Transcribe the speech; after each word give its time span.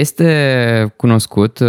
Este 0.00 0.92
cunoscut, 0.96 1.58
uh, 1.58 1.68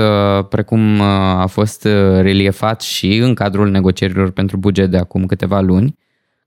precum 0.50 1.00
uh, 1.00 1.06
a 1.06 1.46
fost 1.46 1.84
reliefat 2.22 2.82
și 2.82 3.18
în 3.18 3.34
cadrul 3.34 3.70
negocierilor 3.70 4.32
pentru 4.32 4.58
buget 4.58 4.90
de 4.92 4.98
acum 4.98 5.26
câteva 5.26 5.60
luni, 5.60 5.98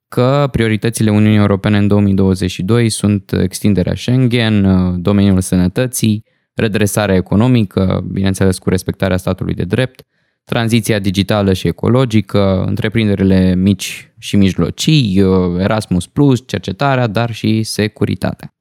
că 0.08 0.48
prioritățile 0.50 1.10
Uniunii 1.10 1.38
Europene 1.38 1.78
în 1.78 1.88
2022 1.88 2.88
sunt 2.88 3.32
extinderea 3.32 3.94
Schengen, 3.94 4.66
domeniul 5.02 5.40
sănătății, 5.40 6.24
redresarea 6.54 7.14
economică, 7.14 8.04
bineînțeles 8.12 8.58
cu 8.58 8.68
respectarea 8.68 9.16
statului 9.16 9.54
de 9.54 9.64
drept, 9.64 10.02
tranziția 10.44 10.98
digitală 10.98 11.52
și 11.52 11.66
ecologică, 11.66 12.64
întreprinderile 12.66 13.54
mici 13.54 14.12
și 14.18 14.36
mijlocii, 14.36 15.22
Erasmus+, 15.58 16.10
cercetarea, 16.46 17.06
dar 17.06 17.32
și 17.32 17.62
securitatea. 17.62 18.53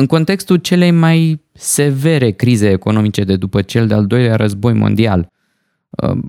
În 0.00 0.06
contextul 0.06 0.56
celei 0.56 0.90
mai 0.90 1.44
severe 1.52 2.30
crize 2.30 2.70
economice 2.70 3.24
de 3.24 3.36
după 3.36 3.62
cel 3.62 3.86
de-al 3.86 4.06
doilea 4.06 4.36
război 4.36 4.72
mondial, 4.72 5.32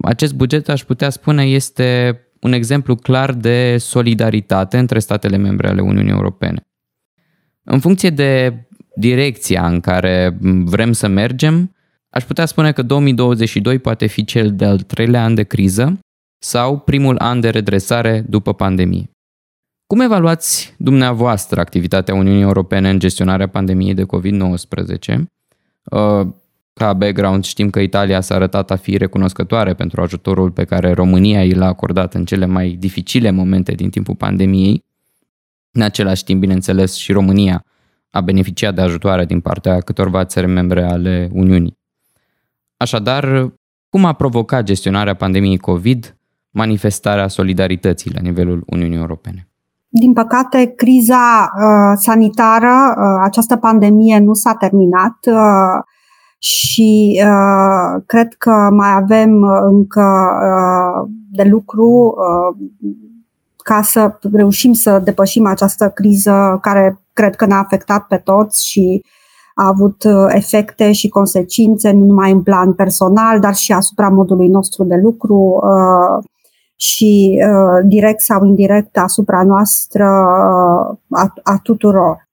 acest 0.02 0.34
buget, 0.34 0.70
aș 0.70 0.84
putea 0.84 1.10
spune, 1.10 1.44
este 1.44 2.20
un 2.42 2.54
exemplu 2.54 2.96
clar 2.96 3.34
de 3.34 3.78
solidaritate 3.78 4.78
între 4.78 5.00
statele 5.00 5.38
membre 5.38 5.68
ale 5.68 5.82
Uniunii 5.82 6.12
Europene. 6.12 6.62
În 7.64 7.80
funcție 7.80 8.10
de 8.10 8.54
direcția 8.96 9.68
în 9.68 9.80
care 9.80 10.38
vrem 10.42 10.92
să 10.92 11.08
mergem, 11.08 11.76
aș 12.10 12.24
putea 12.24 12.46
spune 12.46 12.72
că 12.72 12.82
2022 12.82 13.80
poate 13.80 14.06
fi 14.06 14.24
cel 14.24 14.56
de-al 14.56 14.80
treilea 14.80 15.24
an 15.24 15.36
de 15.36 15.44
criză 15.44 16.00
sau 16.44 16.80
primul 16.80 17.18
an 17.18 17.40
de 17.40 17.50
redresare 17.50 18.26
după 18.30 18.54
pandemie. 18.54 19.10
Cum 19.92 20.00
evaluați 20.00 20.74
dumneavoastră 20.78 21.60
activitatea 21.60 22.14
Uniunii 22.14 22.42
Europene 22.42 22.90
în 22.90 23.00
gestionarea 23.00 23.48
pandemiei 23.48 23.94
de 23.94 24.04
COVID-19? 24.04 25.16
Uh, 25.84 26.28
ca 26.74 26.94
background 26.94 27.44
știm 27.44 27.70
că 27.70 27.80
Italia 27.80 28.22
s-a 28.22 28.36
arătat 28.36 28.72
a 28.72 28.76
fi 28.76 28.98
recunoscătoare 28.98 29.74
pentru 29.74 30.02
ajutorul 30.02 30.52
pe 30.52 30.64
care 30.64 30.92
România 30.92 31.44
i 31.44 31.54
l-a 31.54 31.66
acordat 31.66 32.14
în 32.14 32.26
cele 32.26 32.46
mai 32.46 32.70
dificile 32.70 33.32
momente 33.32 33.72
din 33.72 33.90
timpul 33.90 34.16
pandemiei. 34.16 34.84
În 35.72 35.82
același 35.82 36.24
timp, 36.24 36.40
bineînțeles, 36.40 36.96
și 36.96 37.12
România 37.12 37.66
a 38.10 38.22
beneficiat 38.22 38.76
de 38.76 38.82
ajutoare 38.82 39.26
din 39.26 39.40
partea 39.40 39.80
câtorva 39.80 40.26
țări 40.26 40.48
membre 40.48 40.84
ale 40.84 41.30
Uniunii. 41.32 41.78
Așadar, 42.78 43.54
cum 43.90 44.06
a 44.06 44.14
provocat 44.14 44.64
gestionarea 44.64 45.14
pandemiei 45.14 45.58
COVID 45.58 46.18
manifestarea 46.50 47.28
solidarității 47.28 48.12
la 48.14 48.22
nivelul 48.22 48.64
Uniunii 48.66 48.98
Europene? 48.98 49.46
Din 49.94 50.14
păcate, 50.14 50.74
criza 50.76 51.52
uh, 51.56 51.94
sanitară, 51.96 52.96
uh, 52.98 53.22
această 53.24 53.56
pandemie 53.56 54.20
nu 54.20 54.34
s-a 54.34 54.54
terminat 54.54 55.18
uh, 55.26 55.84
și 56.38 57.22
uh, 57.26 58.02
cred 58.06 58.34
că 58.34 58.70
mai 58.72 58.94
avem 58.94 59.44
încă 59.72 60.06
uh, 60.44 61.10
de 61.32 61.44
lucru 61.44 62.16
uh, 62.18 62.68
ca 63.58 63.82
să 63.82 64.20
reușim 64.32 64.74
să 64.74 65.02
depășim 65.04 65.46
această 65.46 65.90
criză 65.90 66.58
care 66.62 67.00
cred 67.14 67.36
că 67.36 67.46
ne-a 67.46 67.60
afectat 67.60 68.06
pe 68.08 68.18
toți 68.18 68.68
și 68.68 69.02
a 69.56 69.68
avut 69.68 70.04
uh, 70.04 70.26
efecte 70.28 70.92
și 70.92 71.10
consecințe 71.10 71.92
nu 71.92 72.06
numai 72.06 72.32
în 72.32 72.44
plan 72.44 72.74
personal, 72.74 73.40
dar 73.40 73.56
și 73.56 73.72
asupra 73.72 74.10
modului 74.10 74.48
nostru 74.48 74.84
de 74.84 74.96
lucru 74.96 75.36
uh, 75.36 76.24
și 76.82 77.42
uh, 77.48 77.86
direct 77.88 78.22
sau 78.22 78.46
indirect 78.46 78.98
asupra 78.98 79.44
noastră 79.44 80.06
a, 81.10 81.34
a 81.44 81.60
tuturor. 81.64 82.30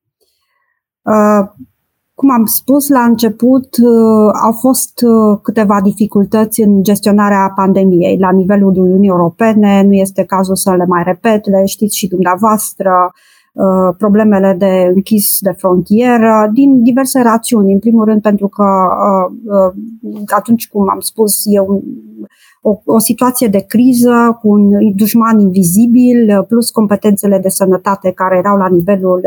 Cum 2.14 2.30
am 2.30 2.44
spus 2.44 2.88
la 2.88 3.00
început, 3.00 3.68
au 4.42 4.52
fost 4.60 5.04
câteva 5.42 5.80
dificultăți 5.80 6.60
în 6.60 6.82
gestionarea 6.82 7.52
pandemiei 7.54 8.18
la 8.18 8.32
nivelul 8.32 8.76
Uniunii 8.76 9.08
Europene. 9.08 9.82
Nu 9.82 9.92
este 9.92 10.24
cazul 10.24 10.56
să 10.56 10.74
le 10.74 10.84
mai 10.84 11.02
repet, 11.04 11.46
le 11.46 11.64
știți 11.64 11.96
și 11.96 12.08
dumneavoastră. 12.08 13.12
Uh, 13.52 13.94
problemele 13.96 14.54
de 14.58 14.92
închis 14.94 15.38
de 15.40 15.50
frontieră 15.50 16.50
din 16.52 16.82
diverse 16.82 17.20
rațiuni. 17.22 17.72
În 17.72 17.78
primul 17.78 18.04
rând 18.04 18.22
pentru 18.22 18.48
că 18.48 18.64
uh, 18.64 19.36
uh, 20.02 20.22
atunci, 20.26 20.68
cum 20.68 20.88
am 20.90 21.00
spus, 21.00 21.42
e 21.44 21.60
un, 21.60 21.80
o, 22.62 22.78
o 22.84 22.98
situație 22.98 23.48
de 23.48 23.64
criză 23.68 24.38
cu 24.40 24.48
un 24.48 24.94
dușman 24.94 25.38
invizibil 25.38 26.44
plus 26.48 26.70
competențele 26.70 27.38
de 27.38 27.48
sănătate 27.48 28.12
care 28.12 28.36
erau 28.36 28.56
la 28.56 28.68
nivelul 28.68 29.20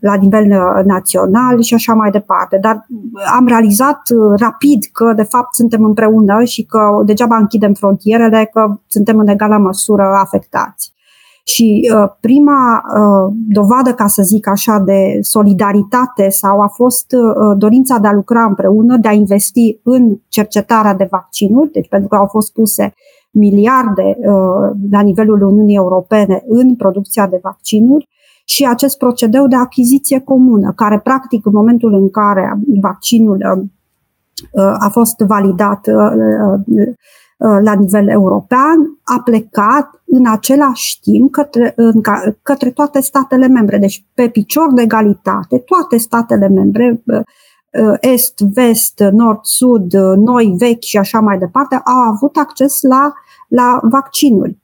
la 0.00 0.14
nivel 0.14 0.46
național 0.84 1.60
și 1.60 1.74
așa 1.74 1.94
mai 1.94 2.10
departe. 2.10 2.58
Dar 2.60 2.86
am 3.36 3.46
realizat 3.46 4.00
rapid 4.36 4.84
că, 4.92 5.12
de 5.16 5.22
fapt, 5.22 5.54
suntem 5.54 5.84
împreună 5.84 6.44
și 6.44 6.64
că 6.64 7.02
degeaba 7.04 7.36
închidem 7.36 7.72
frontierele, 7.72 8.50
că 8.52 8.80
suntem 8.86 9.18
în 9.18 9.28
egală 9.28 9.56
măsură 9.58 10.02
afectați. 10.22 10.93
Și 11.46 11.90
uh, 11.94 12.10
prima 12.20 12.82
uh, 12.98 13.34
dovadă, 13.48 13.94
ca 13.94 14.06
să 14.06 14.22
zic 14.22 14.48
așa, 14.48 14.78
de 14.78 15.18
solidaritate 15.20 16.28
sau 16.28 16.60
a 16.60 16.68
fost 16.68 17.12
uh, 17.12 17.56
dorința 17.56 17.98
de 17.98 18.06
a 18.06 18.12
lucra 18.12 18.44
împreună, 18.44 18.96
de 18.96 19.08
a 19.08 19.12
investi 19.12 19.78
în 19.82 20.16
cercetarea 20.28 20.94
de 20.94 21.08
vaccinuri, 21.10 21.70
deci 21.72 21.88
pentru 21.88 22.08
că 22.08 22.16
au 22.16 22.26
fost 22.26 22.52
puse 22.52 22.94
miliarde 23.30 24.16
uh, 24.18 24.76
la 24.90 25.00
nivelul 25.00 25.42
Uniunii 25.42 25.76
Europene 25.76 26.42
în 26.46 26.76
producția 26.76 27.26
de 27.26 27.38
vaccinuri 27.42 28.08
și 28.44 28.66
acest 28.66 28.98
procedeu 28.98 29.46
de 29.46 29.56
achiziție 29.56 30.20
comună, 30.20 30.72
care 30.76 31.00
practic 31.04 31.46
în 31.46 31.52
momentul 31.54 31.92
în 31.92 32.10
care 32.10 32.58
vaccinul 32.80 33.36
uh, 33.36 33.64
uh 34.52 34.76
a 34.78 34.88
fost 34.92 35.18
validat 35.18 35.86
uh, 35.86 35.94
uh 35.94 36.64
Uh, 36.74 36.94
la 37.38 37.72
nivel 37.72 38.08
european 38.08 38.98
a 39.04 39.20
plecat 39.24 40.02
în 40.06 40.26
același 40.26 41.00
timp 41.00 41.30
către, 41.30 41.72
în, 41.76 42.00
către 42.42 42.70
toate 42.70 43.00
statele 43.00 43.46
membre. 43.46 43.78
Deci, 43.78 44.04
pe 44.14 44.28
picior 44.28 44.72
de 44.72 44.82
egalitate, 44.82 45.58
toate 45.58 45.96
statele 45.96 46.48
membre, 46.48 47.02
uh, 47.06 47.20
uh, 47.86 47.96
est, 48.00 48.40
vest, 48.40 49.04
nord, 49.12 49.38
sud, 49.42 49.92
noi, 50.16 50.54
vechi 50.58 50.82
și 50.82 50.98
așa 50.98 51.20
mai 51.20 51.38
departe, 51.38 51.74
au 51.74 51.98
avut 52.12 52.36
acces 52.36 52.82
la, 52.82 53.12
la 53.48 53.80
vaccinuri. 53.82 54.62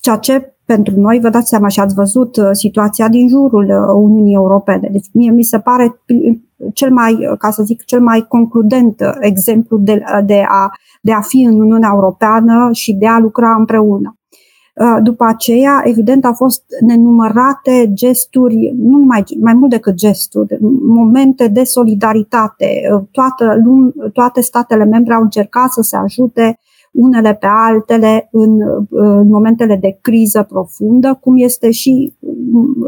Ceea 0.00 0.16
ce 0.16 0.52
pentru 0.64 1.00
noi, 1.00 1.20
vă 1.20 1.28
dați 1.28 1.48
seama 1.48 1.68
și 1.68 1.80
ați 1.80 1.94
văzut 1.94 2.36
situația 2.52 3.08
din 3.08 3.28
jurul 3.28 3.70
Uniunii 3.94 4.34
Europene. 4.34 4.88
Deci 4.92 5.06
mie 5.12 5.30
mi 5.30 5.42
se 5.42 5.58
pare 5.58 6.00
cel 6.72 6.92
mai, 6.92 7.18
ca 7.38 7.50
să 7.50 7.62
zic, 7.62 7.84
cel 7.84 8.00
mai 8.00 8.24
concludent 8.28 9.02
exemplu 9.20 9.76
de, 9.76 10.02
de, 10.24 10.44
a, 10.48 10.70
de 11.00 11.12
a 11.12 11.20
fi 11.20 11.42
în 11.42 11.60
Uniunea 11.60 11.90
Europeană 11.92 12.68
și 12.72 12.92
de 12.92 13.06
a 13.06 13.18
lucra 13.18 13.54
împreună. 13.58 14.18
Uh, 14.80 15.02
după 15.02 15.24
aceea, 15.24 15.80
evident, 15.84 16.24
au 16.24 16.32
fost 16.32 16.62
nenumărate 16.86 17.90
gesturi, 17.92 18.74
nu 18.76 18.98
mai, 18.98 19.24
mai 19.40 19.54
mult 19.54 19.70
decât 19.70 19.94
gesturi, 19.94 20.58
momente 20.82 21.48
de 21.48 21.64
solidaritate. 21.64 22.80
Uh, 22.92 23.02
toată 23.10 23.60
lume, 23.64 23.90
toate 24.12 24.40
statele 24.40 24.84
membre 24.84 25.14
au 25.14 25.22
încercat 25.22 25.70
să 25.72 25.82
se 25.82 25.96
ajute 25.96 26.58
unele 26.92 27.34
pe 27.34 27.46
altele 27.50 28.28
în, 28.32 28.50
uh, 28.50 28.86
în 28.90 29.28
momentele 29.28 29.76
de 29.76 29.98
criză 30.00 30.46
profundă, 30.48 31.18
cum 31.20 31.34
este 31.36 31.70
și 31.70 32.12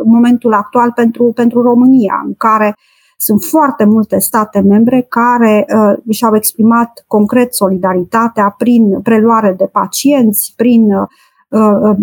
momentul 0.04 0.52
actual 0.52 0.92
pentru, 0.94 1.32
pentru 1.34 1.62
România, 1.62 2.22
în 2.26 2.34
care 2.36 2.66
uh, 2.66 2.99
sunt 3.22 3.42
foarte 3.42 3.84
multe 3.84 4.18
state 4.18 4.60
membre 4.60 5.06
care 5.08 5.66
uh, 5.74 6.14
și-au 6.14 6.36
exprimat 6.36 7.04
concret 7.06 7.54
solidaritatea 7.54 8.54
prin 8.58 9.00
preluare 9.00 9.54
de 9.58 9.64
pacienți, 9.72 10.52
prin 10.56 10.92
uh, 10.92 11.06
uh, 11.48 11.96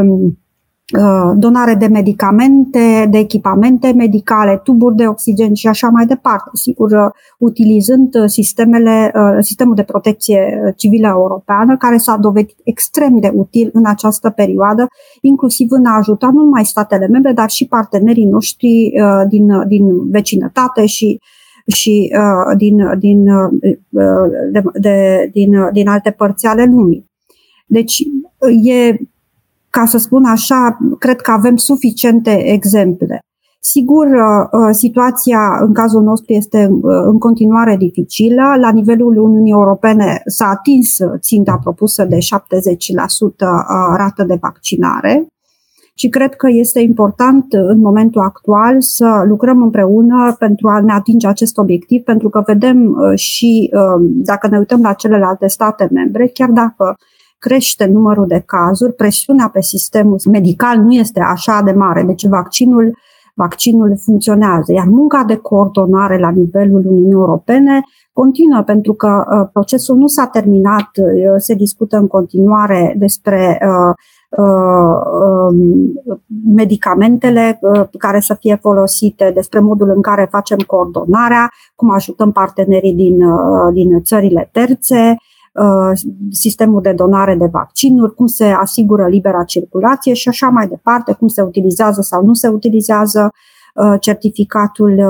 um, 0.00 0.10
uh, 0.10 0.32
donare 1.36 1.74
de 1.74 1.86
medicamente, 1.86 3.06
de 3.10 3.18
echipamente 3.18 3.92
medicale, 3.92 4.60
tuburi 4.64 4.94
de 4.94 5.06
oxigen 5.06 5.54
și 5.54 5.66
așa 5.66 5.88
mai 5.88 6.06
departe. 6.06 6.50
Sigur, 6.52 6.90
uh, 6.90 7.10
utilizând 7.38 8.08
sistemele, 8.26 9.12
sistemul 9.40 9.74
de 9.74 9.82
protecție 9.82 10.72
civilă 10.76 11.06
europeană, 11.06 11.76
care 11.76 11.96
s-a 11.96 12.16
dovedit 12.16 12.56
extrem 12.64 13.18
de 13.18 13.32
util 13.34 13.70
în 13.72 13.86
această 13.86 14.30
perioadă, 14.30 14.86
inclusiv 15.20 15.66
în 15.70 15.84
a 15.84 15.96
ajuta 15.96 16.30
nu 16.32 16.42
numai 16.42 16.64
statele 16.64 17.06
membre, 17.06 17.32
dar 17.32 17.50
și 17.50 17.66
partenerii 17.66 18.26
noștri 18.26 18.92
din, 19.28 19.66
din 19.66 20.10
vecinătate 20.10 20.86
și 20.86 21.20
și 21.66 22.12
uh, 22.18 22.56
din, 22.56 22.76
din, 22.98 23.28
uh, 23.28 23.50
de, 24.52 24.62
de, 24.74 25.28
din, 25.32 25.50
din 25.72 25.88
alte 25.88 26.10
părți 26.10 26.46
ale 26.46 26.64
lumii. 26.64 27.10
Deci 27.66 28.02
e 28.62 28.96
ca 29.78 29.84
să 29.84 29.98
spun 29.98 30.24
așa, 30.24 30.78
cred 30.98 31.20
că 31.20 31.30
avem 31.30 31.56
suficiente 31.56 32.52
exemple. 32.52 33.20
Sigur, 33.60 34.06
uh, 34.06 34.12
uh, 34.50 34.68
situația 34.70 35.40
în 35.60 35.72
cazul 35.72 36.02
nostru 36.02 36.32
este 36.32 36.68
uh, 36.70 36.80
în 37.04 37.18
continuare 37.18 37.76
dificilă. 37.76 38.42
La 38.60 38.70
nivelul 38.70 39.16
Uniunii 39.16 39.52
Europene 39.52 40.22
s-a 40.26 40.46
atins 40.46 40.96
ținta 41.18 41.58
propusă 41.62 42.04
de 42.04 42.18
70% 42.18 42.18
rată 43.96 44.24
de 44.26 44.38
vaccinare 44.40 45.26
și 45.98 46.08
cred 46.08 46.34
că 46.34 46.46
este 46.50 46.80
important 46.80 47.46
în 47.52 47.78
momentul 47.78 48.20
actual 48.20 48.80
să 48.80 49.22
lucrăm 49.26 49.62
împreună 49.62 50.36
pentru 50.38 50.68
a 50.68 50.80
ne 50.80 50.92
atinge 50.92 51.26
acest 51.26 51.58
obiectiv, 51.58 52.02
pentru 52.02 52.28
că 52.28 52.42
vedem 52.46 52.78
uh, 52.86 53.18
și 53.18 53.70
uh, 53.72 54.06
dacă 54.14 54.48
ne 54.48 54.58
uităm 54.58 54.80
la 54.82 54.92
celelalte 54.92 55.46
state 55.46 55.88
membre, 55.92 56.26
chiar 56.26 56.48
dacă 56.48 56.96
crește 57.38 57.86
numărul 57.86 58.26
de 58.26 58.42
cazuri, 58.46 58.94
presiunea 58.94 59.48
pe 59.52 59.62
sistemul 59.62 60.20
medical 60.30 60.78
nu 60.78 60.92
este 60.92 61.20
așa 61.20 61.62
de 61.64 61.72
mare, 61.72 62.02
deci 62.02 62.26
vaccinul 62.26 62.96
vaccinul 63.36 63.98
funcționează, 64.04 64.72
iar 64.72 64.86
munca 64.86 65.24
de 65.26 65.36
coordonare 65.36 66.18
la 66.18 66.30
nivelul 66.30 66.86
Uniunii 66.86 67.12
Europene 67.12 67.80
continuă 68.12 68.62
pentru 68.62 68.92
că 68.94 69.24
uh, 69.26 69.48
procesul 69.52 69.96
nu 69.96 70.06
s-a 70.06 70.26
terminat, 70.26 70.90
uh, 70.96 71.34
se 71.36 71.54
discută 71.54 71.96
în 71.96 72.06
continuare 72.06 72.94
despre 72.98 73.58
uh, 73.62 73.94
um, 74.38 75.56
medicamentele 76.54 77.60
care 77.98 78.20
să 78.20 78.34
fie 78.34 78.58
folosite, 78.60 79.30
despre 79.34 79.60
modul 79.60 79.92
în 79.94 80.02
care 80.02 80.28
facem 80.30 80.58
coordonarea, 80.58 81.50
cum 81.74 81.90
ajutăm 81.90 82.32
partenerii 82.32 82.94
din, 82.94 83.16
din 83.72 84.02
țările 84.02 84.48
terțe, 84.52 85.16
sistemul 86.30 86.82
de 86.82 86.92
donare 86.92 87.34
de 87.34 87.48
vaccinuri, 87.52 88.14
cum 88.14 88.26
se 88.26 88.44
asigură 88.44 89.06
libera 89.06 89.44
circulație 89.44 90.12
și 90.12 90.28
așa 90.28 90.48
mai 90.48 90.66
departe, 90.66 91.12
cum 91.12 91.28
se 91.28 91.42
utilizează 91.42 92.00
sau 92.00 92.24
nu 92.24 92.34
se 92.34 92.48
utilizează 92.48 93.30
certificatul 94.00 95.02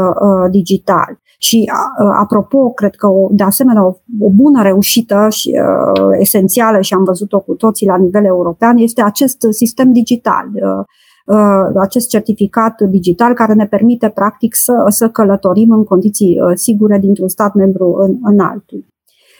digital. 0.50 1.18
Și 1.38 1.70
apropo, 2.18 2.70
cred 2.70 2.94
că 2.94 3.06
o, 3.06 3.28
de 3.30 3.42
asemenea 3.42 3.86
o, 3.86 3.94
o 4.20 4.30
bună 4.30 4.62
reușită 4.62 5.26
și 5.30 5.50
uh, 5.50 6.08
esențială 6.18 6.80
și 6.80 6.94
am 6.94 7.04
văzut-o 7.04 7.40
cu 7.40 7.54
toții 7.54 7.86
la 7.86 7.96
nivel 7.96 8.24
european 8.24 8.76
este 8.76 9.02
acest 9.02 9.46
sistem 9.50 9.92
digital. 9.92 10.46
Uh, 10.54 10.84
uh, 11.26 11.80
acest 11.80 12.08
certificat 12.08 12.80
digital 12.80 13.34
care 13.34 13.54
ne 13.54 13.66
permite 13.66 14.08
practic 14.08 14.54
să, 14.54 14.72
să 14.88 15.08
călătorim 15.08 15.70
în 15.70 15.84
condiții 15.84 16.40
uh, 16.40 16.52
sigure 16.54 16.98
dintr-un 16.98 17.28
stat 17.28 17.54
membru 17.54 17.94
în, 17.98 18.16
în 18.22 18.38
altul. 18.38 18.84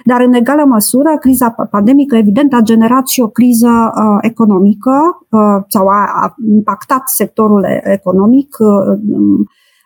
Dar 0.05 0.21
în 0.21 0.33
egală 0.33 0.65
măsură, 0.65 1.17
criza 1.21 1.55
pandemică 1.71 2.17
evident 2.17 2.53
a 2.55 2.61
generat 2.61 3.07
și 3.07 3.21
o 3.21 3.29
criză 3.29 3.69
uh, 3.69 4.19
economică 4.21 5.27
uh, 5.31 5.65
sau 5.69 5.87
a, 5.87 6.11
a 6.23 6.35
impactat 6.49 7.09
sectorul 7.09 7.67
economic 7.83 8.57
uh, 8.59 8.99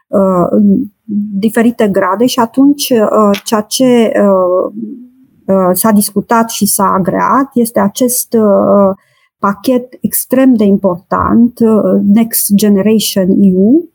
uh, 0.09 0.63
diferite 1.39 1.89
grade 1.89 2.27
și 2.27 2.39
atunci 2.39 2.91
uh, 2.91 3.41
ceea 3.45 3.61
ce 3.61 4.13
uh, 4.15 4.73
uh, 5.47 5.71
s-a 5.73 5.91
discutat 5.91 6.51
și 6.51 6.67
s-a 6.67 6.93
agreat 6.99 7.51
este 7.53 7.81
acest 7.81 8.37
pachet 9.39 9.99
extrem 10.01 10.55
de 10.55 10.65
important, 10.65 11.59
Next 12.03 12.55
Generation 12.55 13.29
EU, 13.29 13.89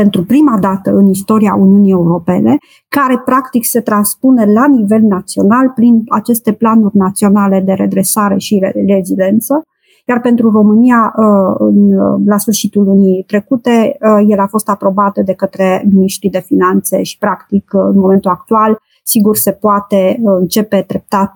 pentru 0.00 0.24
prima 0.24 0.58
dată 0.58 0.90
în 0.90 1.08
istoria 1.08 1.54
Uniunii 1.54 1.90
Europene, 1.90 2.56
care 2.88 3.22
practic 3.24 3.64
se 3.64 3.80
transpune 3.80 4.44
la 4.52 4.66
nivel 4.66 5.00
național 5.00 5.72
prin 5.74 6.02
aceste 6.08 6.52
planuri 6.52 6.96
naționale 6.96 7.60
de 7.60 7.72
redresare 7.72 8.38
și 8.38 8.62
reziliență. 8.86 9.62
Iar 10.06 10.20
pentru 10.20 10.50
România, 10.50 11.14
uh, 11.16 11.54
în, 11.58 11.88
la 12.24 12.38
sfârșitul 12.38 12.84
lunii 12.84 13.24
trecute, 13.26 13.96
uh, 14.00 14.26
el 14.28 14.38
a 14.38 14.46
fost 14.46 14.68
aprobat 14.68 15.18
de 15.24 15.32
către 15.32 15.84
ministrii 15.90 16.30
de 16.30 16.42
finanțe 16.46 17.02
și, 17.02 17.18
practic, 17.18 17.70
uh, 17.74 17.80
în 17.92 17.98
momentul 17.98 18.30
actual, 18.30 18.78
sigur, 19.02 19.36
se 19.36 19.52
poate 19.52 20.20
începe 20.22 20.84
treptat 20.86 21.34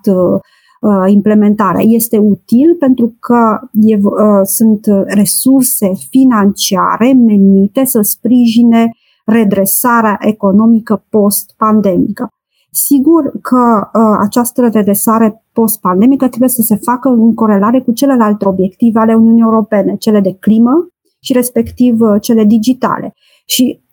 implementarea. 1.07 1.81
Este 1.85 2.17
util 2.17 2.75
pentru 2.79 3.15
că 3.19 3.59
e, 3.73 3.99
sunt 4.43 4.85
resurse 5.05 5.91
financiare 6.09 7.13
menite 7.13 7.85
să 7.85 8.01
sprijine 8.01 8.91
redresarea 9.25 10.17
economică 10.19 11.05
post-pandemică. 11.09 12.29
Sigur 12.71 13.31
că 13.41 13.89
uh, 13.93 14.17
această 14.21 14.69
redresare 14.73 15.43
post-pandemică 15.53 16.27
trebuie 16.27 16.49
să 16.49 16.61
se 16.61 16.75
facă 16.75 17.09
în 17.09 17.33
corelare 17.33 17.81
cu 17.81 17.91
celelalte 17.91 18.47
obiective 18.47 18.99
ale 18.99 19.13
Uniunii 19.15 19.41
Europene, 19.41 19.95
cele 19.95 20.19
de 20.19 20.37
climă 20.39 20.87
și 21.19 21.33
respectiv 21.33 21.99
uh, 22.01 22.21
cele 22.21 22.43
digitale. 22.43 23.13
Și 23.45 23.79
uh, 23.81 23.88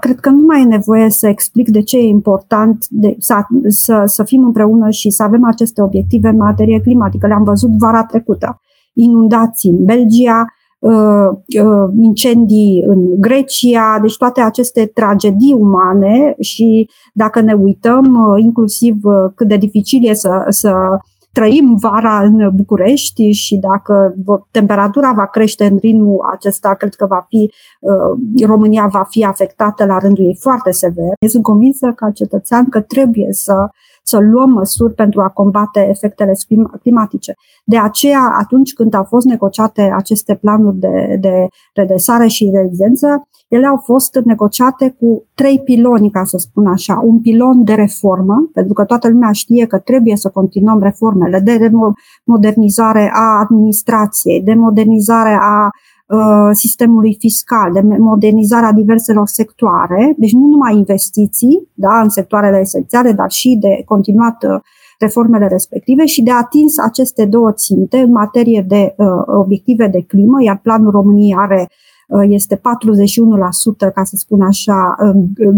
cred 0.00 0.20
că 0.20 0.30
nu 0.30 0.44
mai 0.46 0.62
e 0.62 0.64
nevoie 0.64 1.10
să 1.10 1.28
explic 1.28 1.68
de 1.68 1.82
ce 1.82 1.96
e 1.96 2.06
important 2.06 2.86
de, 2.90 3.16
să, 3.18 3.34
să, 3.68 4.02
să 4.04 4.24
fim 4.24 4.44
împreună 4.44 4.90
și 4.90 5.10
să 5.10 5.22
avem 5.22 5.44
aceste 5.44 5.82
obiective 5.82 6.28
în 6.28 6.36
materie 6.36 6.80
climatică. 6.80 7.26
Le-am 7.26 7.42
văzut 7.44 7.70
vara 7.78 8.04
trecută. 8.04 8.60
Inundații 8.92 9.70
în 9.70 9.84
Belgia, 9.84 10.44
Uh, 10.78 11.28
uh, 11.62 11.90
incendii 12.00 12.84
în 12.86 13.20
Grecia, 13.20 13.98
deci 14.02 14.16
toate 14.16 14.40
aceste 14.40 14.90
tragedii 14.94 15.52
umane 15.52 16.34
și 16.40 16.90
dacă 17.14 17.40
ne 17.40 17.52
uităm 17.52 18.04
uh, 18.04 18.42
inclusiv 18.42 18.96
cât 19.34 19.48
de 19.48 19.56
dificil 19.56 20.08
e 20.08 20.12
să, 20.12 20.44
să 20.48 20.72
trăim 21.32 21.76
vara 21.80 22.20
în 22.22 22.50
București 22.54 23.30
și 23.30 23.56
dacă 23.56 24.14
temperatura 24.50 25.12
va 25.12 25.26
crește 25.26 25.64
în 25.64 25.76
ritmul 25.76 26.28
acesta, 26.32 26.74
cred 26.74 26.94
că 26.94 27.06
va 27.06 27.26
fi, 27.28 27.52
România 28.44 28.86
va 28.86 29.06
fi 29.08 29.24
afectată 29.24 29.84
la 29.84 29.98
rândul 29.98 30.24
ei 30.24 30.36
foarte 30.40 30.70
sever. 30.70 31.12
Eu 31.18 31.28
sunt 31.28 31.42
convinsă 31.42 31.92
ca 31.96 32.10
cetățean 32.10 32.68
că 32.68 32.80
trebuie 32.80 33.28
să 33.30 33.68
să 34.10 34.18
luăm 34.18 34.50
măsuri 34.50 34.94
pentru 34.94 35.20
a 35.20 35.28
combate 35.28 35.80
efectele 35.88 36.32
climatice. 36.82 37.34
De 37.64 37.78
aceea, 37.78 38.22
atunci 38.40 38.72
când 38.72 38.94
au 38.94 39.04
fost 39.04 39.26
negociate 39.26 39.92
aceste 39.96 40.34
planuri 40.34 40.76
de, 40.76 41.16
de 41.20 41.46
redresare 41.74 42.26
și 42.26 42.50
rezidență, 42.54 43.28
ele 43.48 43.66
au 43.66 43.76
fost 43.76 44.20
negociate 44.24 44.96
cu 45.00 45.24
trei 45.34 45.60
piloni, 45.60 46.10
ca 46.10 46.24
să 46.24 46.36
spun 46.36 46.66
așa. 46.66 47.00
Un 47.04 47.20
pilon 47.20 47.64
de 47.64 47.72
reformă, 47.74 48.50
pentru 48.52 48.72
că 48.72 48.84
toată 48.84 49.08
lumea 49.08 49.32
știe 49.32 49.66
că 49.66 49.78
trebuie 49.78 50.16
să 50.16 50.28
continuăm 50.28 50.82
reformele 50.82 51.40
de 51.40 51.70
modernizare 52.24 53.10
a 53.14 53.38
administrației, 53.38 54.42
de 54.42 54.54
modernizare 54.54 55.38
a 55.40 55.70
Uh, 56.08 56.50
sistemului 56.52 57.16
fiscal, 57.18 57.72
de 57.72 57.80
modernizarea 57.98 58.72
diverselor 58.72 59.26
sectoare, 59.26 60.14
deci 60.16 60.32
nu 60.32 60.46
numai 60.46 60.76
investiții 60.76 61.68
da, 61.74 62.00
în 62.00 62.08
sectoarele 62.08 62.58
esențiale, 62.58 63.12
dar 63.12 63.30
și 63.30 63.58
de 63.60 63.82
continuat 63.84 64.42
uh, 64.42 64.60
reformele 64.98 65.46
respective 65.46 66.06
și 66.06 66.22
de 66.22 66.30
atins 66.30 66.78
aceste 66.78 67.24
două 67.24 67.52
ținte 67.52 67.98
în 67.98 68.10
materie 68.10 68.64
de 68.68 68.94
uh, 68.96 69.06
obiective 69.26 69.86
de 69.86 70.04
climă, 70.06 70.42
iar 70.42 70.60
planul 70.62 70.90
României 70.90 71.34
are 71.38 71.60
uh, 71.60 71.87
este 72.28 72.56
41%, 72.56 72.60
ca 73.94 74.04
să 74.04 74.16
spun 74.16 74.40
așa, 74.40 74.96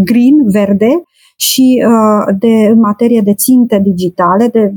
green, 0.04 0.50
verde, 0.50 1.02
și 1.46 1.84
uh, 1.86 2.34
de, 2.38 2.54
în 2.72 2.78
materie 2.78 3.20
de 3.20 3.34
ținte 3.34 3.80
digitale, 3.82 4.48
de 4.48 4.72
20,5% 4.72 4.74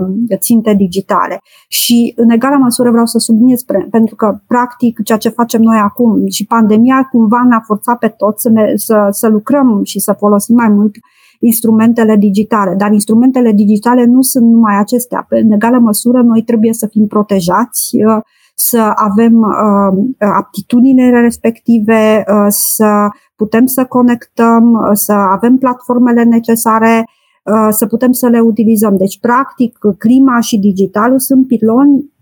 um, 0.00 0.26
ținte 0.38 0.74
digitale. 0.74 1.40
Și 1.68 2.12
în 2.16 2.30
egală 2.30 2.56
măsură 2.56 2.90
vreau 2.90 3.06
să 3.06 3.18
subliniez, 3.18 3.62
pentru 3.90 4.14
că 4.14 4.38
practic 4.46 5.02
ceea 5.02 5.18
ce 5.18 5.28
facem 5.28 5.60
noi 5.60 5.78
acum 5.78 6.26
și 6.28 6.46
pandemia 6.46 7.08
cumva 7.10 7.44
ne-a 7.48 7.62
forțat 7.66 7.98
pe 7.98 8.08
toți 8.08 8.42
să, 8.42 8.50
ne, 8.50 8.72
să, 8.74 9.08
să 9.10 9.28
lucrăm 9.28 9.80
și 9.84 9.98
să 9.98 10.12
folosim 10.18 10.54
mai 10.54 10.68
mult 10.68 10.94
instrumentele 11.40 12.16
digitale. 12.16 12.74
Dar 12.74 12.92
instrumentele 12.92 13.52
digitale 13.52 14.04
nu 14.04 14.22
sunt 14.22 14.46
numai 14.50 14.78
acestea. 14.78 15.26
În 15.28 15.50
egală 15.50 15.78
măsură, 15.78 16.22
noi 16.22 16.42
trebuie 16.42 16.72
să 16.72 16.86
fim 16.86 17.06
protejați, 17.06 17.96
uh, 18.06 18.22
să 18.58 18.92
avem 18.94 19.40
uh, 19.40 20.26
aptitudinile 20.36 21.20
respective, 21.20 22.24
uh, 22.28 22.46
să 22.48 23.08
putem 23.36 23.66
să 23.66 23.84
conectăm, 23.84 24.72
uh, 24.72 24.90
să 24.92 25.12
avem 25.12 25.56
platformele 25.56 26.22
necesare, 26.22 27.08
uh, 27.44 27.68
să 27.70 27.86
putem 27.86 28.12
să 28.12 28.28
le 28.28 28.40
utilizăm. 28.40 28.96
Deci, 28.96 29.20
practic, 29.20 29.78
clima 29.98 30.40
și 30.40 30.58
digitalul 30.58 31.18
sunt 31.18 31.46
piloni 31.46 32.14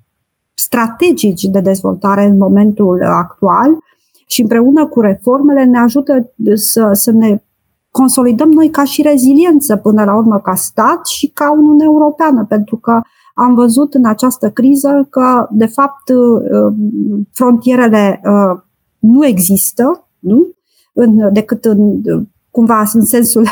strategici 0.55 1.43
de 1.43 1.61
dezvoltare 1.61 2.25
în 2.25 2.37
momentul 2.37 3.03
actual 3.03 3.77
și 4.27 4.41
împreună 4.41 4.87
cu 4.87 5.01
reformele 5.01 5.65
ne 5.65 5.79
ajută 5.79 6.33
să, 6.55 6.89
să 6.93 7.11
ne 7.11 7.43
consolidăm 7.91 8.51
noi 8.51 8.71
ca 8.71 8.85
și 8.85 9.03
reziliență 9.03 9.77
până 9.77 10.05
la 10.05 10.17
urmă 10.17 10.39
ca 10.39 10.55
stat 10.55 11.07
și 11.07 11.31
ca 11.35 11.53
Uniune 11.53 11.85
Europeană, 11.85 12.45
pentru 12.49 12.77
că 12.77 13.01
am 13.35 13.55
văzut 13.55 13.95
în 13.95 14.07
această 14.07 14.51
criză 14.51 15.07
că, 15.11 15.49
de 15.51 15.67
fapt, 15.67 16.09
uh, 16.09 16.75
frontierele 17.33 18.21
nu 18.99 19.27
există, 19.27 20.09
nu? 20.19 20.55
în, 20.93 21.33
decât 21.33 21.65
în, 21.65 22.01
cumva 22.51 22.83
în 22.93 23.05
sensul 23.05 23.47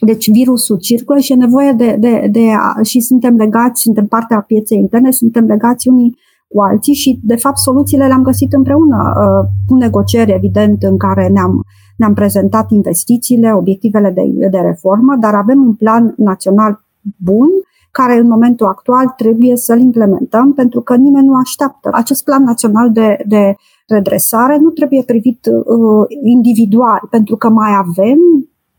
deci 0.00 0.30
virusul 0.30 0.76
circulă 0.76 1.18
și 1.18 1.32
e 1.32 1.36
nevoie 1.36 1.72
de, 1.72 1.96
de, 2.00 2.28
de 2.32 2.50
a, 2.52 2.82
și 2.82 3.00
suntem 3.00 3.36
legați, 3.36 3.82
suntem 3.82 4.06
partea 4.06 4.44
pieței 4.46 4.78
interne, 4.78 5.10
suntem 5.10 5.44
legați 5.44 5.88
unii 5.88 6.16
cu 6.48 6.60
alții 6.60 6.94
și 6.94 7.20
de 7.22 7.36
fapt 7.36 7.58
soluțiile 7.58 8.06
le-am 8.06 8.22
găsit 8.22 8.52
împreună 8.52 8.96
uh, 8.96 9.48
cu 9.66 9.76
negocieri 9.76 10.32
evident 10.32 10.82
în 10.82 10.96
care 10.96 11.28
ne-am, 11.28 11.64
ne-am 11.96 12.14
prezentat 12.14 12.70
investițiile, 12.70 13.52
obiectivele 13.52 14.10
de, 14.10 14.48
de 14.50 14.58
reformă, 14.58 15.16
dar 15.20 15.34
avem 15.34 15.62
un 15.62 15.74
plan 15.74 16.14
național 16.16 16.84
bun 17.16 17.48
care 17.98 18.14
în 18.18 18.28
momentul 18.28 18.66
actual 18.66 19.06
trebuie 19.16 19.56
să-l 19.56 19.80
implementăm 19.80 20.52
pentru 20.52 20.80
că 20.80 20.96
nimeni 20.96 21.26
nu 21.26 21.34
așteaptă. 21.34 21.88
Acest 21.92 22.24
plan 22.24 22.42
național 22.42 22.90
de, 22.92 23.16
de 23.26 23.54
redresare 23.86 24.56
nu 24.58 24.70
trebuie 24.70 25.02
privit 25.02 25.46
uh, 25.46 26.06
individual, 26.22 27.00
pentru 27.10 27.36
că 27.36 27.48
mai 27.48 27.72
avem 27.84 28.18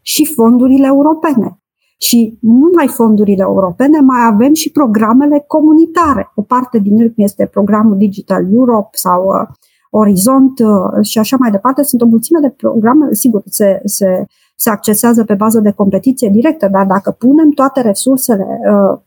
și 0.02 0.26
fondurile 0.26 0.88
europene. 0.88 1.60
Și 1.98 2.38
nu 2.42 2.68
numai 2.68 2.88
fondurile 2.88 3.44
europene, 3.44 4.00
mai 4.00 4.26
avem 4.32 4.54
și 4.54 4.72
programele 4.72 5.44
comunitare. 5.48 6.32
O 6.36 6.42
parte 6.42 6.78
din 6.80 7.00
ele 7.00 7.14
este 7.16 7.46
programul 7.46 7.98
Digital 7.98 8.44
Europe 8.52 8.98
sau 8.98 9.22
uh, 9.26 9.56
Orizont 9.90 10.60
uh, 10.60 11.06
și 11.06 11.20
așa 11.20 11.38
mai 11.40 11.52
departe. 11.52 11.84
Sunt 11.84 12.02
o 12.02 12.06
mulțime 12.06 12.40
de 12.40 12.50
programe, 12.50 13.08
sigur, 13.12 13.42
se, 13.46 13.82
se, 13.84 14.26
se 14.56 14.70
accesează 14.70 15.24
pe 15.24 15.34
bază 15.34 15.60
de 15.60 15.72
competiție 15.72 16.30
directă, 16.30 16.68
dar 16.72 16.86
dacă 16.86 17.12
punem 17.12 17.50
toate 17.50 17.82
resursele 17.82 18.46
uh, 18.72 19.00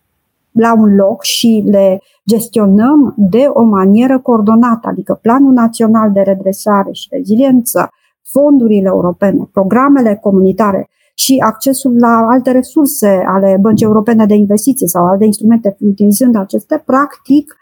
la 0.59 0.73
un 0.75 0.95
loc 0.95 1.23
și 1.23 1.65
le 1.67 2.01
gestionăm 2.27 3.15
de 3.17 3.45
o 3.49 3.63
manieră 3.63 4.19
coordonată, 4.21 4.89
adică 4.89 5.19
Planul 5.23 5.53
Național 5.53 6.13
de 6.13 6.21
Redresare 6.21 6.93
și 6.93 7.09
Reziliență, 7.11 7.89
fondurile 8.31 8.89
europene, 8.89 9.49
programele 9.53 10.19
comunitare 10.23 10.89
și 11.15 11.37
accesul 11.47 11.97
la 11.99 12.27
alte 12.31 12.51
resurse 12.51 13.25
ale 13.27 13.57
Băncii 13.61 13.87
Europene 13.87 14.27
de 14.27 14.35
Investiții 14.35 14.89
sau 14.89 15.05
alte 15.05 15.25
instrumente 15.25 15.77
utilizând 15.81 16.37
aceste, 16.37 16.83
practic, 16.87 17.57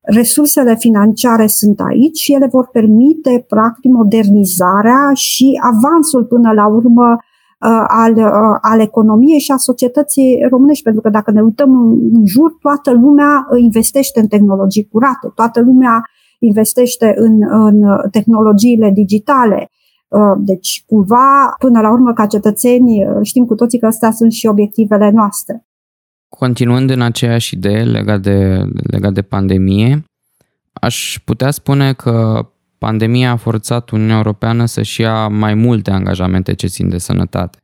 resursele 0.00 0.74
financiare 0.74 1.46
sunt 1.46 1.80
aici 1.80 2.18
și 2.18 2.32
ele 2.32 2.46
vor 2.46 2.68
permite, 2.72 3.44
practic, 3.48 3.90
modernizarea 3.90 5.10
și 5.14 5.60
avansul 5.72 6.24
până 6.24 6.52
la 6.52 6.66
urmă 6.66 7.16
Uh, 7.16 7.31
al, 7.86 8.12
uh, 8.16 8.58
al 8.60 8.80
economiei 8.80 9.38
și 9.38 9.50
a 9.50 9.56
societății 9.56 10.46
românești, 10.50 10.82
pentru 10.82 11.02
că 11.02 11.10
dacă 11.10 11.30
ne 11.30 11.40
uităm 11.40 11.70
în 12.12 12.26
jur, 12.26 12.56
toată 12.60 12.92
lumea 12.92 13.46
investește 13.56 14.20
în 14.20 14.26
tehnologii 14.26 14.88
curate, 14.92 15.32
toată 15.34 15.60
lumea 15.60 16.02
investește 16.38 17.14
în, 17.16 17.38
în 17.48 17.82
tehnologiile 18.10 18.90
digitale. 18.90 19.70
Uh, 20.08 20.20
deci, 20.38 20.84
cumva, 20.86 21.54
până 21.58 21.80
la 21.80 21.92
urmă, 21.92 22.12
ca 22.12 22.26
cetățeni, 22.26 23.06
știm 23.22 23.44
cu 23.44 23.54
toții 23.54 23.78
că 23.78 23.86
astea 23.86 24.10
sunt 24.10 24.32
și 24.32 24.46
obiectivele 24.46 25.10
noastre. 25.10 25.66
Continuând 26.28 26.90
în 26.90 27.00
aceeași 27.00 27.54
idee 27.54 27.84
legat 27.84 28.20
de, 28.20 28.64
legat 28.90 29.12
de 29.12 29.22
pandemie, 29.22 30.04
aș 30.72 31.20
putea 31.24 31.50
spune 31.50 31.92
că 31.92 32.46
pandemia 32.82 33.30
a 33.30 33.36
forțat 33.36 33.90
Uniunea 33.90 34.16
Europeană 34.16 34.64
să-și 34.64 35.00
ia 35.00 35.28
mai 35.28 35.54
multe 35.54 35.90
angajamente 35.90 36.54
ce 36.54 36.66
țin 36.66 36.88
de 36.88 36.98
sănătate. 36.98 37.58